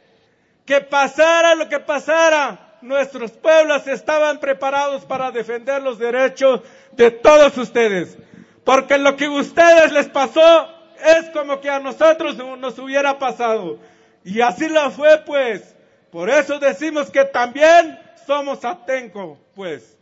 [0.68, 6.60] Que pasara lo que pasara, nuestros pueblos estaban preparados para defender los derechos
[6.92, 8.18] de todos ustedes.
[8.66, 10.68] Porque lo que a ustedes les pasó
[11.02, 13.78] es como que a nosotros nos hubiera pasado.
[14.22, 15.74] Y así lo fue, pues.
[16.12, 19.96] Por eso decimos que también somos atenco, pues.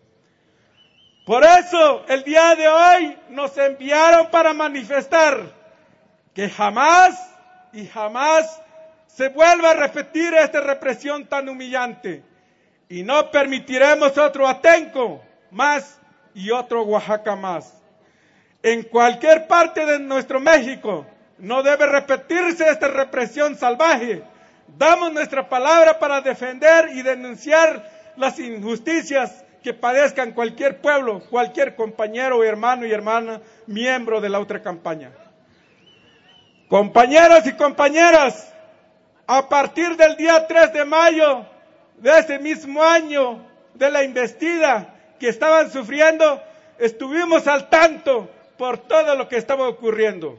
[1.27, 5.45] Por eso el día de hoy nos enviaron para manifestar
[6.35, 7.15] que jamás
[7.73, 8.63] y jamás
[9.17, 12.23] se vuelva a repetir esta represión tan humillante.
[12.89, 15.99] Y no permitiremos otro Atenco más
[16.35, 17.73] y otro Oaxaca más.
[18.63, 21.07] En cualquier parte de nuestro México
[21.39, 24.23] no debe repetirse esta represión salvaje,
[24.67, 32.43] Damos nuestra palabra para defender y denunciar las injusticias que padezcan cualquier pueblo, cualquier compañero,
[32.43, 35.13] hermano y hermana, miembro de la otra campaña.
[36.69, 38.53] Compañeros y compañeras,
[39.27, 41.45] a partir del día 3 de mayo
[41.97, 46.41] de ese mismo año de la investida que estaban sufriendo,
[46.79, 50.39] estuvimos al tanto por todo lo que estaba ocurriendo.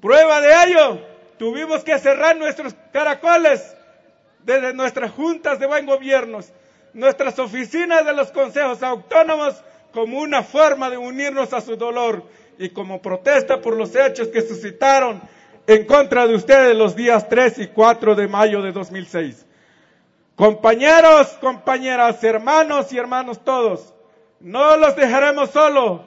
[0.00, 1.00] Prueba de ello,
[1.38, 3.76] tuvimos que cerrar nuestros caracoles
[4.40, 6.40] desde nuestras juntas de buen gobierno,
[6.94, 9.62] nuestras oficinas de los consejos autónomos
[9.92, 12.24] como una forma de unirnos a su dolor
[12.58, 15.20] y como protesta por los hechos que suscitaron
[15.66, 19.46] en contra de ustedes los días 3 y 4 de mayo de 2006.
[20.34, 23.94] Compañeros, compañeras, hermanos y hermanos todos,
[24.40, 26.00] no los dejaremos solos.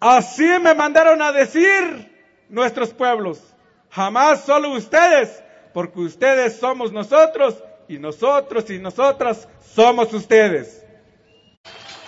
[0.00, 2.12] Así me mandaron a decir
[2.48, 3.42] nuestros pueblos.
[3.90, 10.84] Jamás solo ustedes, porque ustedes somos nosotros y nosotros y nosotras somos ustedes.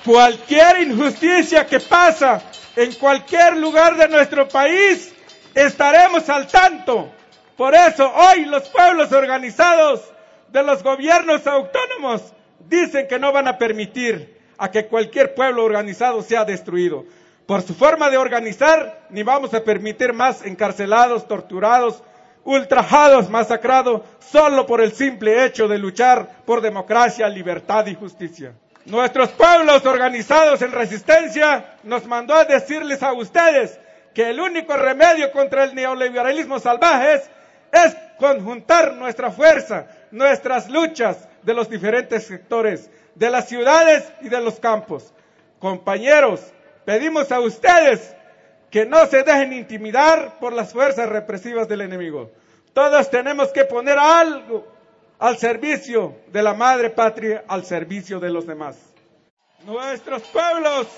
[0.04, 2.42] Cualquier injusticia que pasa
[2.76, 5.12] en cualquier lugar de nuestro país,
[5.60, 7.10] estaremos al tanto.
[7.56, 10.02] Por eso hoy los pueblos organizados
[10.48, 12.22] de los gobiernos autónomos
[12.60, 17.04] dicen que no van a permitir a que cualquier pueblo organizado sea destruido.
[17.46, 22.02] Por su forma de organizar, ni vamos a permitir más encarcelados, torturados,
[22.44, 28.52] ultrajados, masacrados, solo por el simple hecho de luchar por democracia, libertad y justicia.
[28.84, 33.78] Nuestros pueblos organizados en resistencia nos mandó a decirles a ustedes
[34.18, 37.22] que el único remedio contra el neoliberalismo salvaje
[37.70, 44.40] es, conjuntar nuestra fuerza, nuestras luchas de los diferentes sectores, de las ciudades y de
[44.40, 45.14] los campos.
[45.60, 46.40] Compañeros,
[46.84, 48.12] pedimos a ustedes
[48.72, 52.32] que no se dejen intimidar por las fuerzas represivas del enemigo.
[52.72, 54.66] Todos tenemos que poner algo
[55.20, 58.80] al servicio de la madre patria, al servicio de los demás.
[59.64, 60.88] Nuestros pueblos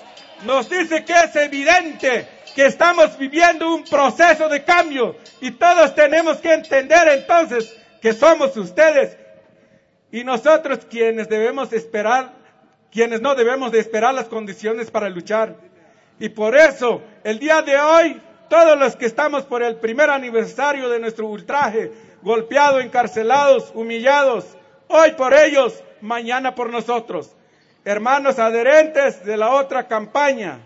[0.43, 6.37] nos dice que es evidente que estamos viviendo un proceso de cambio y todos tenemos
[6.37, 9.17] que entender entonces que somos ustedes
[10.11, 12.33] y nosotros quienes debemos esperar,
[12.91, 15.55] quienes no debemos de esperar las condiciones para luchar.
[16.19, 20.89] Y por eso, el día de hoy, todos los que estamos por el primer aniversario
[20.89, 24.45] de nuestro ultraje, golpeados, encarcelados, humillados,
[24.89, 27.33] hoy por ellos, mañana por nosotros.
[27.83, 30.59] Hermanos adherentes de la otra campaña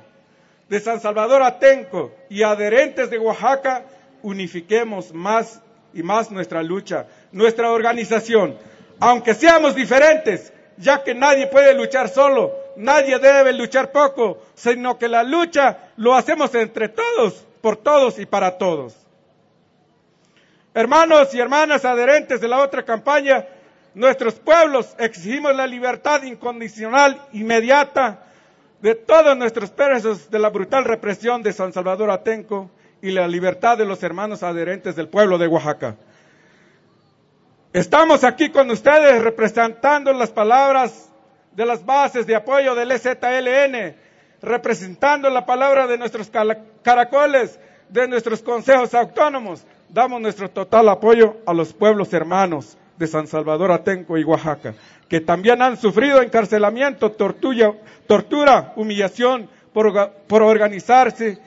[0.68, 3.84] de San Salvador Atenco y adherentes de Oaxaca,
[4.22, 5.62] unifiquemos más
[5.94, 8.58] y más nuestra lucha, nuestra organización,
[9.00, 15.08] aunque seamos diferentes, ya que nadie puede luchar solo, nadie debe luchar poco, sino que
[15.08, 18.94] la lucha lo hacemos entre todos, por todos y para todos.
[20.74, 23.46] Hermanos y hermanas adherentes de la otra campaña,
[23.96, 28.20] nuestros pueblos exigimos la libertad incondicional, inmediata,
[28.82, 32.70] de todos nuestros presos de la brutal represión de San Salvador Atenco
[33.02, 35.96] y la libertad de los hermanos adherentes del pueblo de Oaxaca.
[37.74, 41.10] Estamos aquí con ustedes representando las palabras
[41.54, 43.96] de las bases de apoyo del EZLN,
[44.42, 46.30] representando la palabra de nuestros
[46.84, 49.66] caracoles, de nuestros consejos autónomos.
[49.90, 54.74] Damos nuestro total apoyo a los pueblos hermanos de San Salvador Atenco y Oaxaca,
[55.10, 57.74] que también han sufrido encarcelamiento, tortura,
[58.08, 61.40] tortura humillación por, por organizarse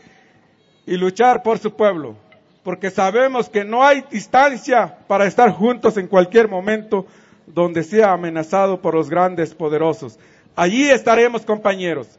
[0.87, 2.17] y luchar por su pueblo,
[2.63, 7.07] porque sabemos que no hay distancia para estar juntos en cualquier momento
[7.47, 10.19] donde sea amenazado por los grandes poderosos.
[10.55, 12.19] Allí estaremos compañeros.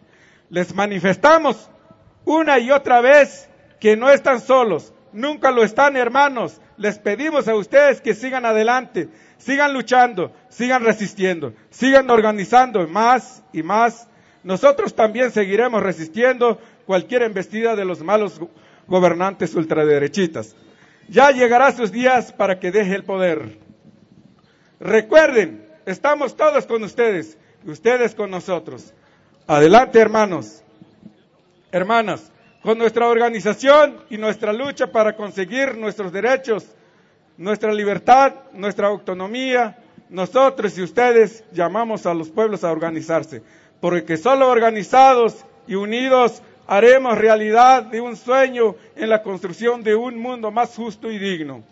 [0.49, 1.69] Les manifestamos
[2.25, 3.49] una y otra vez
[3.80, 6.59] que no están solos, nunca lo están hermanos.
[6.80, 13.63] Les pedimos a ustedes que sigan adelante, sigan luchando, sigan resistiendo, sigan organizando más y
[13.63, 14.07] más.
[14.45, 18.39] Nosotros también seguiremos resistiendo cualquier embestida de los malos
[18.88, 20.55] gobernantes ultraderechitas.
[21.09, 23.59] Ya llegará sus días para que deje el poder.
[24.80, 28.93] Recuerden, estamos todos con ustedes y ustedes con nosotros.
[29.47, 30.63] Adelante, hermanos,
[31.73, 32.32] hermanas,
[32.64, 36.66] con nuestra organización y nuestra lucha para conseguir nuestros derechos
[37.39, 39.78] nuestra libertad, nuestra autonomía,
[40.10, 43.41] nosotros y ustedes llamamos a los pueblos a organizarse,
[43.80, 50.20] porque solo organizados y unidos haremos realidad de un sueño en la construcción de un
[50.20, 51.64] mundo más justo y digno.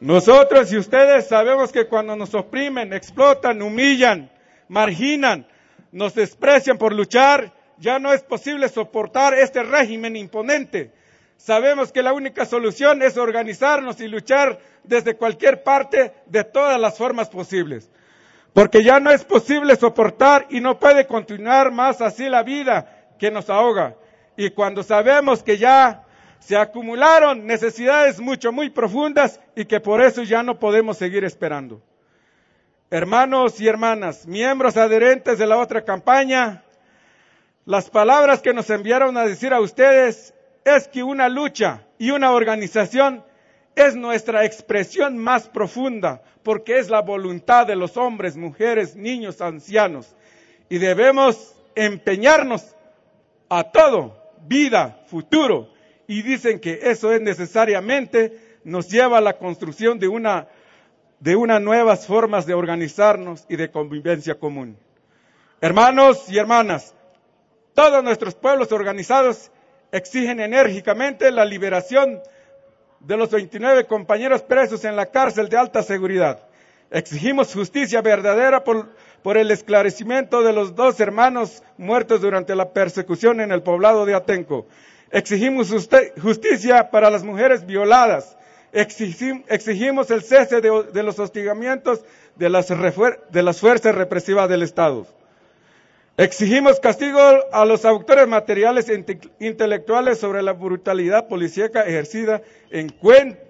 [0.00, 4.28] Nosotros y ustedes sabemos que cuando nos oprimen, explotan, humillan,
[4.66, 5.46] marginan,
[5.92, 7.52] nos desprecian por luchar,
[7.82, 10.92] ya no es posible soportar este régimen imponente.
[11.36, 16.96] Sabemos que la única solución es organizarnos y luchar desde cualquier parte de todas las
[16.96, 17.90] formas posibles.
[18.52, 23.32] Porque ya no es posible soportar y no puede continuar más así la vida que
[23.32, 23.96] nos ahoga.
[24.36, 26.04] Y cuando sabemos que ya
[26.38, 31.82] se acumularon necesidades mucho, muy profundas y que por eso ya no podemos seguir esperando.
[32.90, 36.62] Hermanos y hermanas, miembros adherentes de la otra campaña,
[37.64, 40.34] las palabras que nos enviaron a decir a ustedes
[40.64, 43.24] es que una lucha y una organización
[43.76, 50.14] es nuestra expresión más profunda, porque es la voluntad de los hombres, mujeres, niños, ancianos.
[50.68, 52.74] Y debemos empeñarnos
[53.48, 55.68] a todo, vida, futuro.
[56.06, 60.48] Y dicen que eso es necesariamente, nos lleva a la construcción de una,
[61.20, 64.76] de unas nuevas formas de organizarnos y de convivencia común.
[65.60, 66.94] Hermanos y hermanas,
[67.74, 69.50] todos nuestros pueblos organizados
[69.90, 72.20] exigen enérgicamente la liberación
[73.00, 76.40] de los 29 compañeros presos en la cárcel de alta seguridad.
[76.90, 78.88] Exigimos justicia verdadera por,
[79.36, 84.66] el esclarecimiento de los dos hermanos muertos durante la persecución en el poblado de Atenco.
[85.10, 85.72] Exigimos
[86.20, 88.36] justicia para las mujeres violadas.
[88.72, 92.04] Exigimos el cese de, de los hostigamientos
[92.36, 95.06] de las, de las fuerzas represivas del Estado.
[96.22, 97.18] Exigimos castigo
[97.50, 99.04] a los autores materiales e
[99.40, 102.94] intelectuales sobre la brutalidad policíaca ejercida en,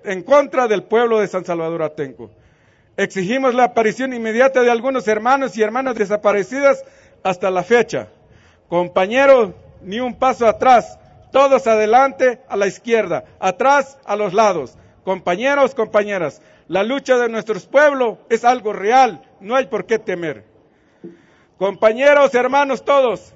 [0.04, 2.30] en, contra del pueblo de San Salvador Atenco.
[2.96, 6.82] Exigimos la aparición inmediata de algunos hermanos y hermanas desaparecidas
[7.22, 8.08] hasta la fecha.
[8.70, 9.50] Compañeros,
[9.82, 10.98] ni un paso atrás,
[11.30, 14.78] todos adelante a la izquierda, atrás a los lados.
[15.04, 20.51] Compañeros, compañeras, la lucha de nuestros pueblos es algo real, no hay por qué temer.
[21.59, 23.32] Compañeros, hermanos todos,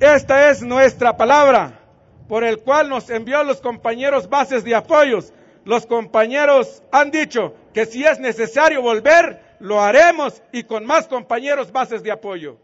[0.00, 1.80] esta es nuestra palabra
[2.28, 5.32] por el cual nos envió los compañeros bases de apoyos.
[5.64, 11.72] Los compañeros han dicho que si es necesario volver, lo haremos y con más compañeros
[11.72, 12.56] bases de apoyo.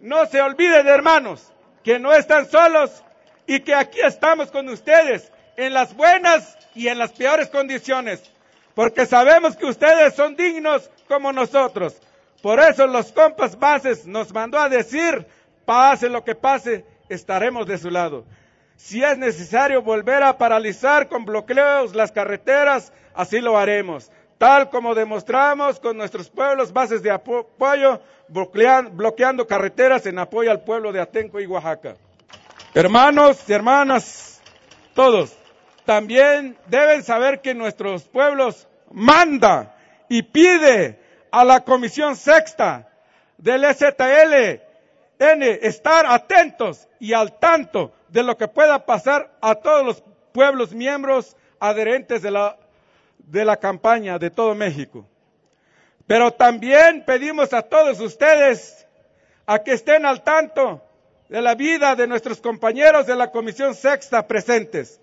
[0.00, 3.02] No se olviden, hermanos, que no están solos
[3.46, 8.22] y que aquí estamos con ustedes en las buenas y en las peores condiciones,
[8.74, 12.00] porque sabemos que ustedes son dignos como nosotros.
[12.42, 15.26] Por eso los compas bases nos mandó a decir,
[15.64, 18.24] pase lo que pase, estaremos de su lado.
[18.76, 24.96] Si es necesario volver a paralizar con bloqueos las carreteras, así lo haremos, tal como
[24.96, 31.40] demostramos con nuestros pueblos bases de apoyo, bloqueando carreteras en apoyo al pueblo de Atenco
[31.40, 31.94] y Oaxaca.
[32.74, 34.42] Hermanos y hermanas,
[34.94, 35.36] todos,
[35.84, 39.76] también deben saber que nuestros pueblos manda
[40.08, 40.98] y pide
[41.32, 42.88] a la Comisión Sexta
[43.38, 44.60] del STLN
[45.18, 51.34] estar atentos y al tanto de lo que pueda pasar a todos los pueblos miembros
[51.58, 52.56] adherentes de la,
[53.18, 55.06] de la campaña de todo México.
[56.06, 58.86] Pero también pedimos a todos ustedes
[59.46, 60.82] a que estén al tanto
[61.30, 65.00] de la vida de nuestros compañeros de la Comisión Sexta presentes,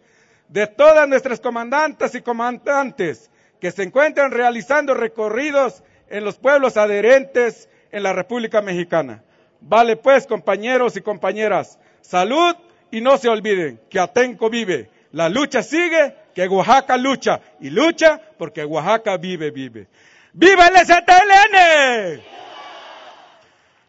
[0.48, 7.70] de todas nuestras comandantes y comandantes que se encuentran realizando recorridos en los pueblos adherentes
[7.92, 9.24] en la República Mexicana.
[9.62, 12.56] Vale pues, compañeros y compañeras, salud
[12.92, 14.90] y no se olviden que Atenco vive.
[15.12, 19.88] La lucha sigue, que Oaxaca lucha y lucha porque Oaxaca vive, vive.
[20.34, 22.24] ¡Viva el STLN!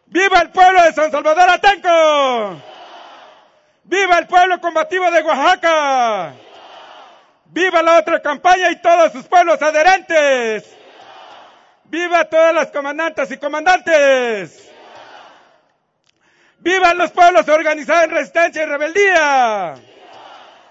[0.07, 2.61] ¡Viva el pueblo de San Salvador Atenco!
[3.83, 6.33] ¡Viva el pueblo combativo de Oaxaca!
[7.45, 10.80] ¡Viva la otra campaña y todos sus pueblos adherentes!
[11.91, 14.71] ¡Viva todas las comandantes y comandantes!
[16.59, 19.75] ¡Vivan los pueblos organizados en resistencia y rebeldía!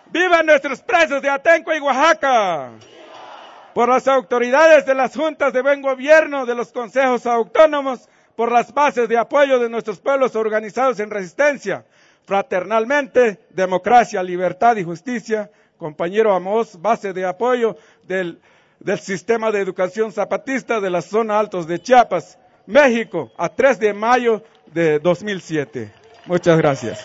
[0.07, 2.71] ¡Vivan nuestros presos de Atenco y Oaxaca!
[3.75, 8.73] Por las autoridades de las juntas de buen gobierno, de los consejos autónomos, por las
[8.73, 11.85] bases de apoyo de nuestros pueblos organizados en resistencia,
[12.25, 18.41] fraternalmente, democracia, libertad y justicia, compañero Amos, base de apoyo del
[18.81, 23.95] del sistema de educación zapatista de la zona altos de Chiapas, México, a 3 de
[23.95, 25.93] mayo de 2007.
[26.27, 27.05] Muchas gracias.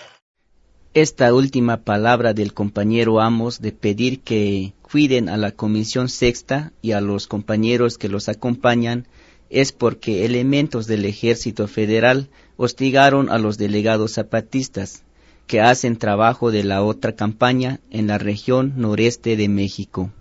[0.93, 6.93] Esta última palabra del compañero Amos de pedir que cuiden a la Comisión Sexta y
[6.93, 9.05] a los compañeros que los acompañan
[9.49, 15.03] es porque elementos del Ejército Federal hostigaron a los delegados zapatistas
[15.47, 20.11] que hacen trabajo de la otra campaña en la región noreste de México.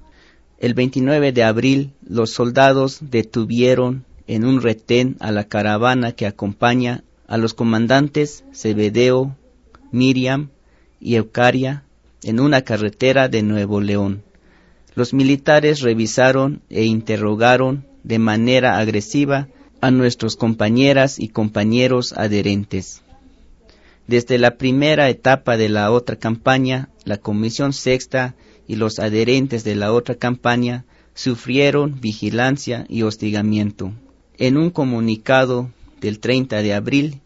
[0.64, 7.04] El 29 de abril los soldados detuvieron en un retén a la caravana que acompaña
[7.26, 9.36] a los comandantes Cebedeo,
[9.92, 10.48] Miriam
[11.02, 11.82] y Eucaria
[12.22, 14.22] en una carretera de Nuevo León.
[14.94, 19.48] Los militares revisaron e interrogaron de manera agresiva
[19.82, 23.02] a nuestros compañeras y compañeros adherentes.
[24.06, 28.34] Desde la primera etapa de la otra campaña, la Comisión Sexta
[28.66, 30.84] y los adherentes de la otra campaña
[31.14, 33.92] sufrieron vigilancia y hostigamiento.
[34.36, 37.20] En un comunicado del 30 de abril,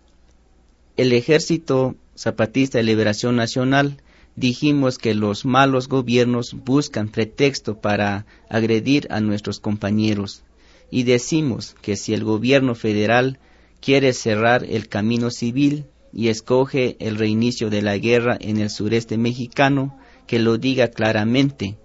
[0.97, 4.03] el Ejército Zapatista de Liberación Nacional
[4.37, 10.43] dijimos que los malos gobiernos buscan pretexto para agredir a nuestros compañeros
[10.91, 13.39] y decimos que si el gobierno federal
[13.81, 19.19] quiere cerrar el camino civil y escoge el reinicio de la guerra en el sureste
[19.19, 19.99] mexicano,
[20.29, 21.77] que lo diga claramente.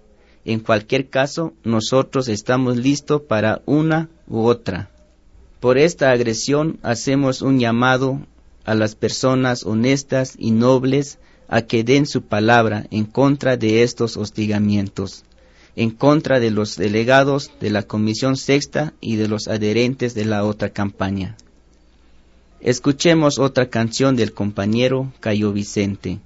[0.44, 4.90] En cualquier caso, nosotros estamos listos para una u otra.
[5.58, 8.20] Por esta agresión hacemos un llamado
[8.64, 11.18] a las personas honestas y nobles
[11.48, 15.24] a que den su palabra en contra de estos hostigamientos,
[15.74, 20.44] en contra de los delegados de la Comisión Sexta y de los adherentes de la
[20.44, 21.36] otra campaña.
[22.60, 26.20] Escuchemos otra canción del compañero Cayo Vicente.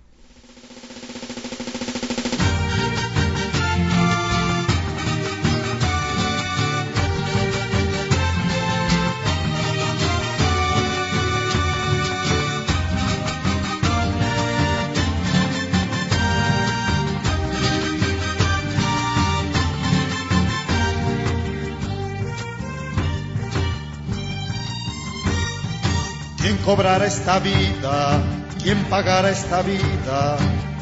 [26.69, 28.21] Cobrará esta vida?
[28.63, 30.37] ¿Quién pagará esta vida?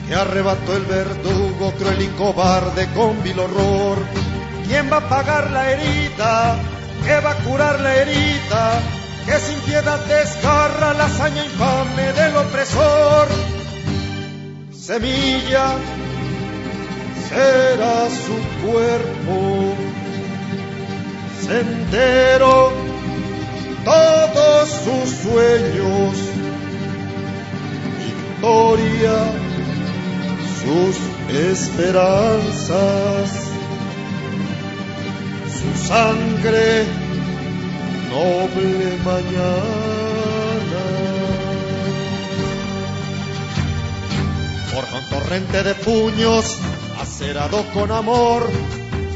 [0.08, 3.98] Que arrebató el verdugo cruel y cobarde con vil horror.
[4.66, 6.56] ¿Quién va a pagar la herida?
[7.04, 8.80] ¿Qué va a curar la herida?
[9.26, 13.28] Que sin piedad desgarra la hazaña infame del opresor.
[14.72, 15.68] Semilla
[17.28, 19.72] será su cuerpo,
[21.46, 22.85] sendero
[23.86, 26.14] todos sus sueños,
[28.04, 29.18] victoria,
[30.60, 30.96] sus
[31.32, 33.30] esperanzas,
[35.56, 36.84] su sangre,
[38.10, 40.84] noble mañana.
[44.74, 46.58] Por un torrente de puños,
[47.00, 48.50] acerado con amor,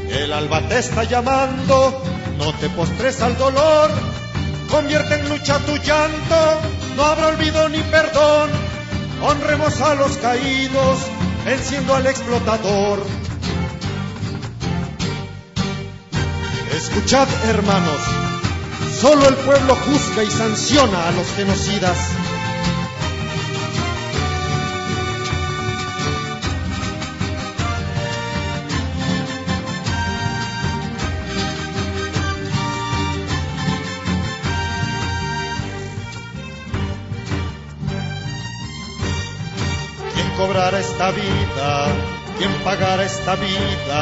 [0.09, 2.01] el alba te está llamando,
[2.37, 4.10] no te postres al dolor
[4.71, 6.61] Convierte en lucha tu llanto,
[6.95, 8.49] no habrá olvido ni perdón.
[9.21, 10.99] Honremos a los caídos,
[11.45, 13.05] venciendo al explotador.
[16.73, 18.01] Escuchad, hermanos,
[18.99, 21.97] solo el pueblo juzga y sanciona a los genocidas.
[40.41, 41.85] Cobrará esta vida?
[42.37, 44.01] ¿Quién pagará esta vida?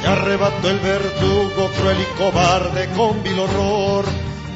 [0.00, 4.04] Que arrebató el verdugo cruel y cobarde con vil horror.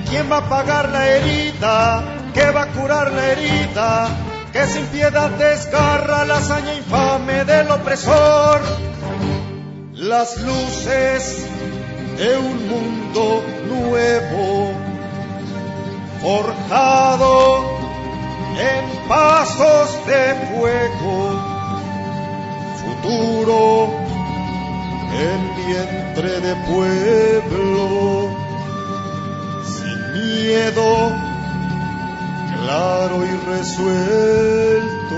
[0.09, 2.05] ¿Quién va a pagar la herida?
[2.33, 4.09] ¿Qué va a curar la herida?
[4.53, 8.61] Que sin piedad desgarra la hazaña infame del opresor.
[9.95, 11.47] Las luces
[12.17, 14.73] de un mundo nuevo,
[16.23, 17.78] forjado
[18.59, 21.31] en pasos de fuego,
[22.83, 23.89] futuro
[25.15, 28.31] en vientre de pueblo,
[29.65, 31.13] sin miedo,
[32.61, 35.17] claro y resuelto.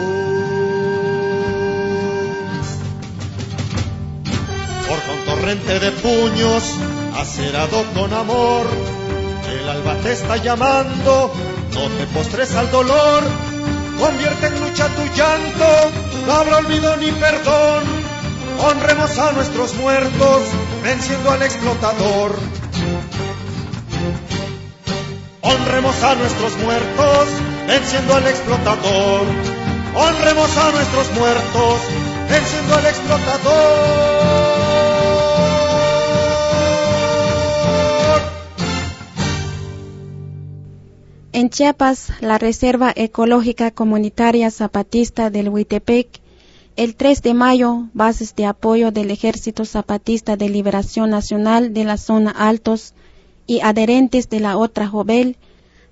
[4.87, 6.77] Por un torrente de puños,
[7.17, 8.67] acerado con amor,
[9.51, 11.33] el alba te está llamando
[11.75, 13.23] no te postres al dolor,
[13.99, 15.91] convierte en lucha tu llanto,
[16.27, 17.85] no habrá olvido ni perdón.
[18.63, 20.43] Honremos a nuestros muertos,
[20.83, 22.37] venciendo al explotador.
[25.41, 27.29] Honremos a nuestros muertos,
[27.67, 29.27] venciendo al explotador.
[29.95, 31.81] Honremos a nuestros muertos,
[32.29, 34.40] venciendo al explotador.
[41.41, 46.21] En Chiapas, la Reserva Ecológica Comunitaria Zapatista del Huitepec,
[46.77, 51.97] el 3 de mayo, bases de apoyo del Ejército Zapatista de Liberación Nacional de la
[51.97, 52.93] zona Altos
[53.47, 55.39] y adherentes de la otra Jovel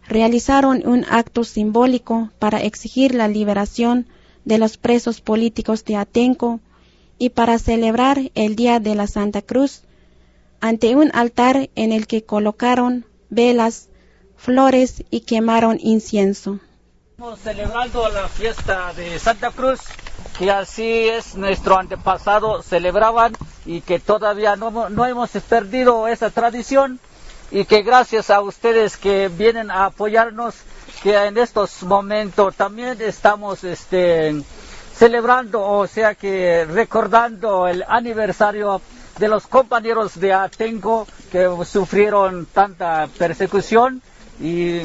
[0.06, 4.06] realizaron un acto simbólico para exigir la liberación
[4.44, 6.60] de los presos políticos de Atenco
[7.18, 9.80] y para celebrar el Día de la Santa Cruz
[10.60, 13.88] ante un altar en el que colocaron velas,
[14.38, 16.58] flores y quemaron incienso.
[17.10, 19.80] Estamos celebrando la fiesta de Santa Cruz,
[20.38, 23.32] que así es nuestro antepasado celebraban
[23.66, 27.00] y que todavía no, no hemos perdido esa tradición
[27.50, 30.54] y que gracias a ustedes que vienen a apoyarnos,
[31.02, 34.42] que en estos momentos también estamos este,
[34.94, 38.80] celebrando, o sea que recordando el aniversario
[39.18, 44.02] de los compañeros de Atenco que sufrieron tanta persecución
[44.40, 44.82] y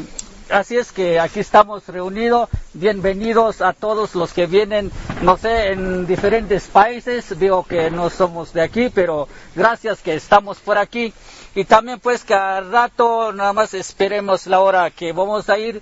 [0.49, 2.49] así es que aquí estamos reunidos.
[2.73, 4.91] Bienvenidos a todos los que vienen,
[5.21, 7.37] no sé, en diferentes países.
[7.37, 11.13] Veo que no somos de aquí, pero gracias que estamos por aquí.
[11.55, 15.81] Y también pues al rato nada más esperemos la hora que vamos a ir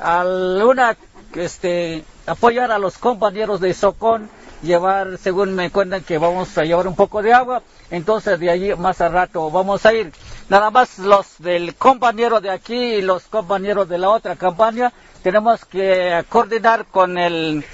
[0.00, 0.96] a una,
[1.34, 4.28] este, apoyar a los compañeros de Socón,
[4.62, 8.74] llevar, según me cuentan que vamos a llevar un poco de agua, entonces de allí
[8.74, 10.12] más al rato vamos a ir.
[10.48, 14.92] Nada más los del compañero de aquí y los compañeros de la otra campaña,
[15.22, 17.64] tenemos que coordinar con el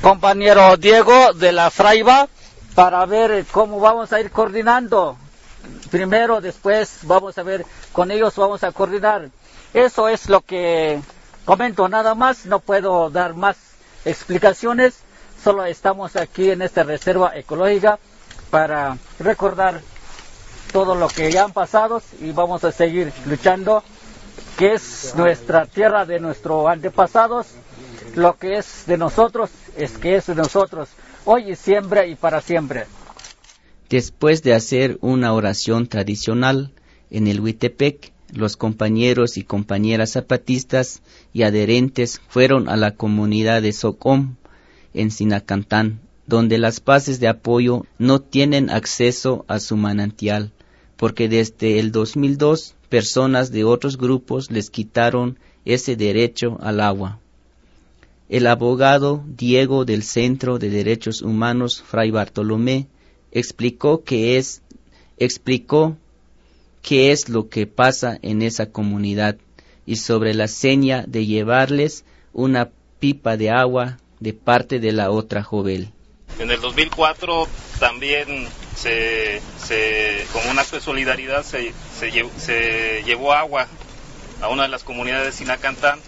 [0.00, 2.28] compañero Diego de la Fraiba
[2.74, 5.16] para ver cómo vamos a ir coordinando
[5.90, 9.28] primero, después vamos a ver, con ellos vamos a coordinar.
[9.74, 11.00] Eso es lo que
[11.44, 13.56] comento nada más, no puedo dar más
[14.04, 14.94] explicaciones,
[15.42, 17.98] solo estamos aquí en esta reserva ecológica
[18.50, 19.80] para recordar
[20.72, 23.82] todo lo que ya han pasado y vamos a seguir luchando,
[24.58, 27.48] que es nuestra tierra de nuestros antepasados,
[28.14, 30.88] lo que es de nosotros es que es de nosotros,
[31.24, 32.86] hoy y siempre y para siempre.
[33.88, 36.72] Después de hacer una oración tradicional
[37.10, 41.02] en el Huitepec, los compañeros y compañeras zapatistas
[41.32, 44.36] y adherentes fueron a la comunidad de Socom
[44.94, 50.52] en Sinacantán, donde las bases de apoyo no tienen acceso a su manantial,
[50.96, 57.18] porque desde el 2002 personas de otros grupos les quitaron ese derecho al agua.
[58.28, 62.86] El abogado Diego del Centro de Derechos Humanos Fray Bartolomé
[63.30, 64.62] explicó que es
[65.18, 65.96] explicó
[66.82, 69.36] qué es lo que pasa en esa comunidad.
[69.86, 72.70] Y sobre la seña de llevarles una
[73.00, 75.92] pipa de agua de parte de la otra joven.
[76.38, 77.48] En el 2004
[77.80, 83.66] también se, se como un acto de solidaridad se, se, llevó, agua
[84.40, 85.98] a una de las comunidades de Sinacantán.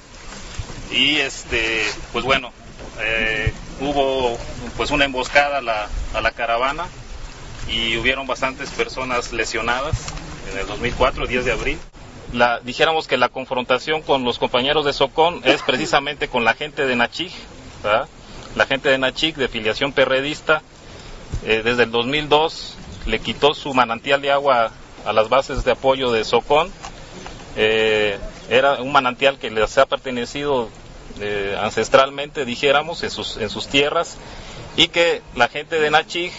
[0.93, 2.53] Y este pues bueno
[3.01, 4.39] eh, hubo
[4.77, 6.87] pues una emboscada a la, a la caravana
[7.68, 10.14] y hubieron bastantes personas lesionadas
[10.53, 11.78] en el 2004, 10 de abril.
[12.32, 16.86] La, dijéramos que la confrontación con los compañeros de Socón es precisamente con la gente
[16.86, 17.32] de Nachig,
[18.57, 20.62] la gente de Nachig de filiación perredista,
[21.45, 22.76] eh, desde el 2002
[23.07, 24.72] le quitó su manantial de agua
[25.05, 26.70] a las bases de apoyo de Socón.
[27.57, 28.18] Eh,
[28.49, 30.68] era un manantial que les ha pertenecido
[31.20, 34.16] eh, ancestralmente, dijéramos, en sus, en sus tierras,
[34.76, 36.32] y que la gente de Nachig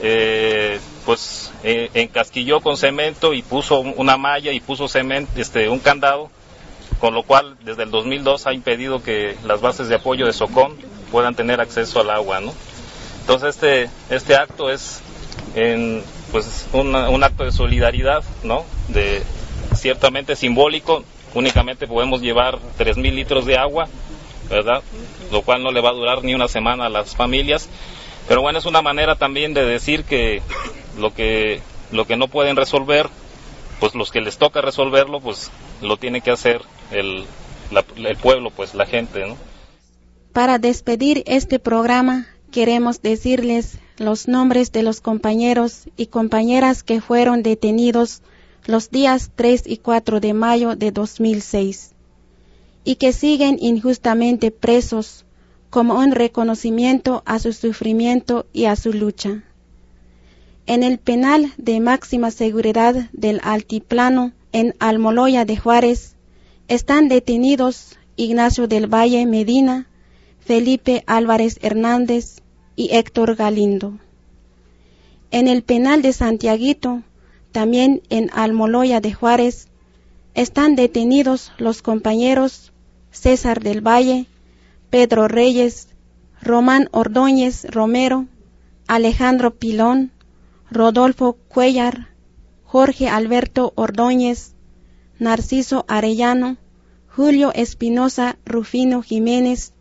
[0.00, 5.78] eh, pues eh, encasquilló con cemento y puso una malla y puso cemento, este, un
[5.78, 6.30] candado,
[7.00, 10.76] con lo cual desde el 2002 ha impedido que las bases de apoyo de Socón
[11.10, 12.52] puedan tener acceso al agua, ¿no?
[13.20, 15.02] Entonces este, este acto es
[16.30, 18.64] pues un acto de solidaridad, ¿no?
[18.88, 19.22] De,
[19.74, 23.88] ciertamente simbólico, únicamente podemos llevar 3.000 litros de agua,
[24.50, 24.82] ¿verdad?
[25.30, 27.68] Lo cual no le va a durar ni una semana a las familias
[28.28, 30.42] pero bueno, es una manera también de decir que
[30.98, 31.60] lo que,
[31.92, 33.08] lo que no pueden resolver,
[33.80, 35.50] pues los que les toca resolverlo, pues
[35.80, 37.24] lo tiene que hacer el,
[37.96, 39.36] el pueblo, pues la gente, ¿no?
[40.32, 47.42] Para despedir este programa, queremos decirles los nombres de los compañeros y compañeras que fueron
[47.42, 48.22] detenidos
[48.66, 51.92] los días 3 y 4 de mayo de 2006
[52.84, 55.25] y que siguen injustamente presos
[55.70, 59.44] como un reconocimiento a su sufrimiento y a su lucha.
[60.66, 66.16] En el penal de máxima seguridad del Altiplano, en Almoloya de Juárez,
[66.68, 69.86] están detenidos Ignacio del Valle Medina,
[70.40, 72.42] Felipe Álvarez Hernández
[72.74, 73.98] y Héctor Galindo.
[75.30, 77.02] En el penal de Santiaguito,
[77.52, 79.68] también en Almoloya de Juárez,
[80.34, 82.72] están detenidos los compañeros
[83.10, 84.26] César del Valle,
[84.96, 85.88] Pedro Reyes,
[86.40, 88.28] Román Ordóñez Romero,
[88.88, 90.10] Alejandro Pilón,
[90.70, 92.14] Rodolfo Cuellar,
[92.64, 94.54] Jorge Alberto Ordóñez,
[95.18, 96.56] Narciso Arellano,
[97.14, 99.74] Julio Espinosa Rufino Jiménez,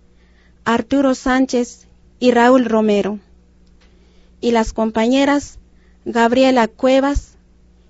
[0.65, 1.87] Arturo Sánchez
[2.19, 3.19] y Raúl Romero.
[4.41, 5.59] Y las compañeras
[6.03, 7.37] Gabriela Cuevas,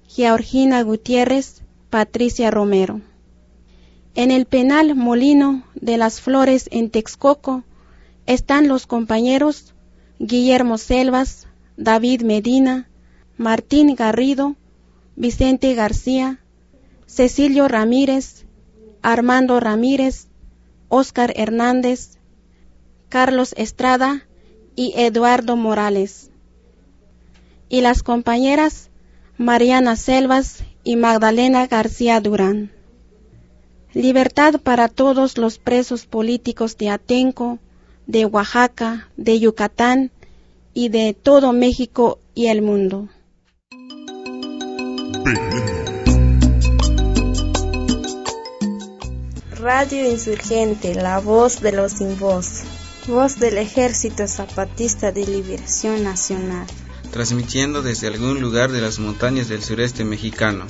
[0.08, 3.02] Georgina Gutiérrez, Patricia Romero.
[4.16, 7.66] En el penal Molino de las Flores en Texcoco
[8.26, 9.74] están los compañeros
[10.20, 12.88] Guillermo Selvas, David Medina,
[13.36, 14.56] Martín Garrido,
[15.18, 16.40] Vicente García,
[17.08, 18.46] Cecilio Ramírez,
[19.02, 20.30] Armando Ramírez,
[20.88, 22.18] Óscar Hernández,
[23.10, 24.26] Carlos Estrada
[24.78, 26.32] y Eduardo Morales.
[27.68, 28.90] Y las compañeras
[29.38, 32.75] Mariana Selvas y Magdalena García Durán.
[33.96, 37.60] Libertad para todos los presos políticos de Atenco,
[38.08, 40.12] de Oaxaca, de Yucatán
[40.74, 43.08] y de todo México y el mundo.
[49.58, 52.64] Radio Insurgente, la voz de los sin voz,
[53.08, 56.68] voz del Ejército Zapatista de Liberación Nacional.
[57.12, 60.66] Transmitiendo desde algún lugar de las montañas del sureste mexicano.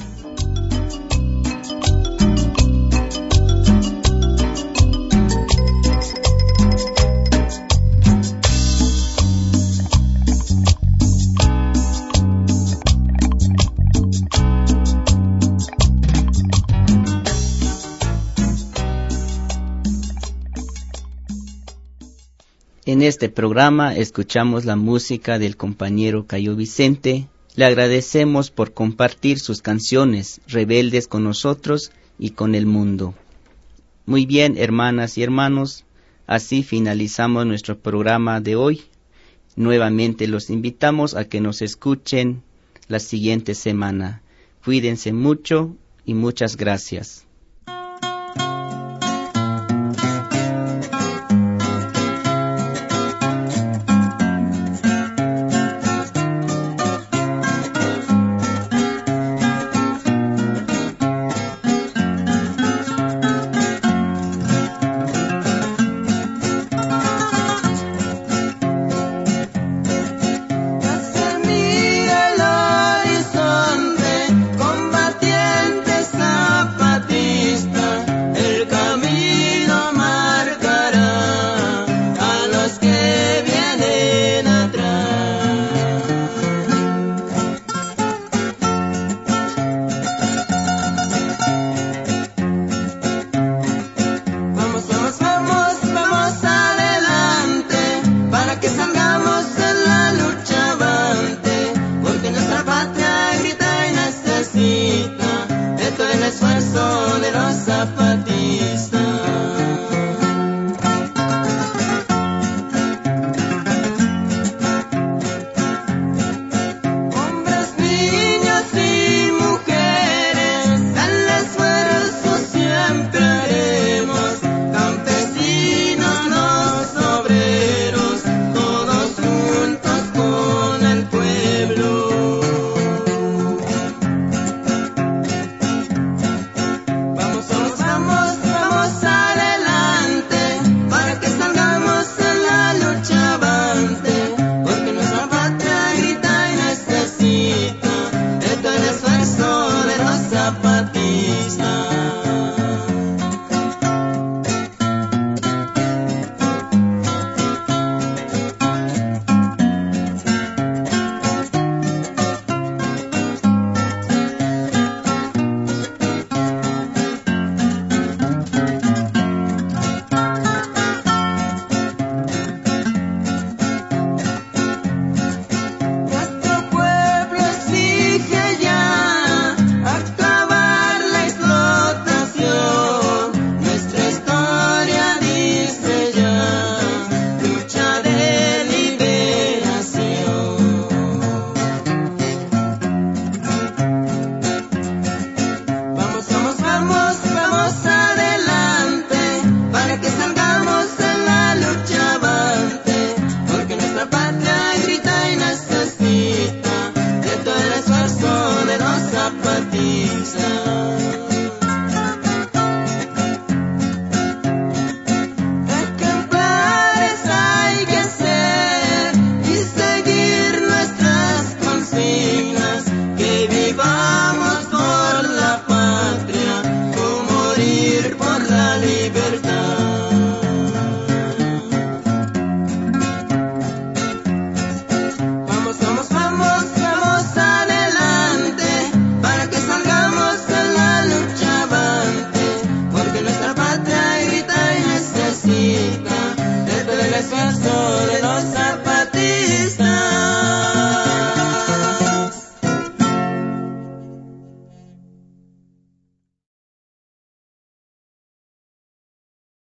[22.87, 27.27] En este programa escuchamos la música del compañero Cayo Vicente.
[27.55, 33.15] Le agradecemos por compartir sus canciones rebeldes con nosotros y con el mundo.
[34.05, 35.83] Muy bien, hermanas y hermanos,
[36.27, 38.83] así finalizamos nuestro programa de hoy.
[39.55, 42.43] Nuevamente los invitamos a que nos escuchen
[42.87, 44.21] la siguiente semana.
[44.63, 45.75] Cuídense mucho
[46.05, 47.24] y muchas gracias.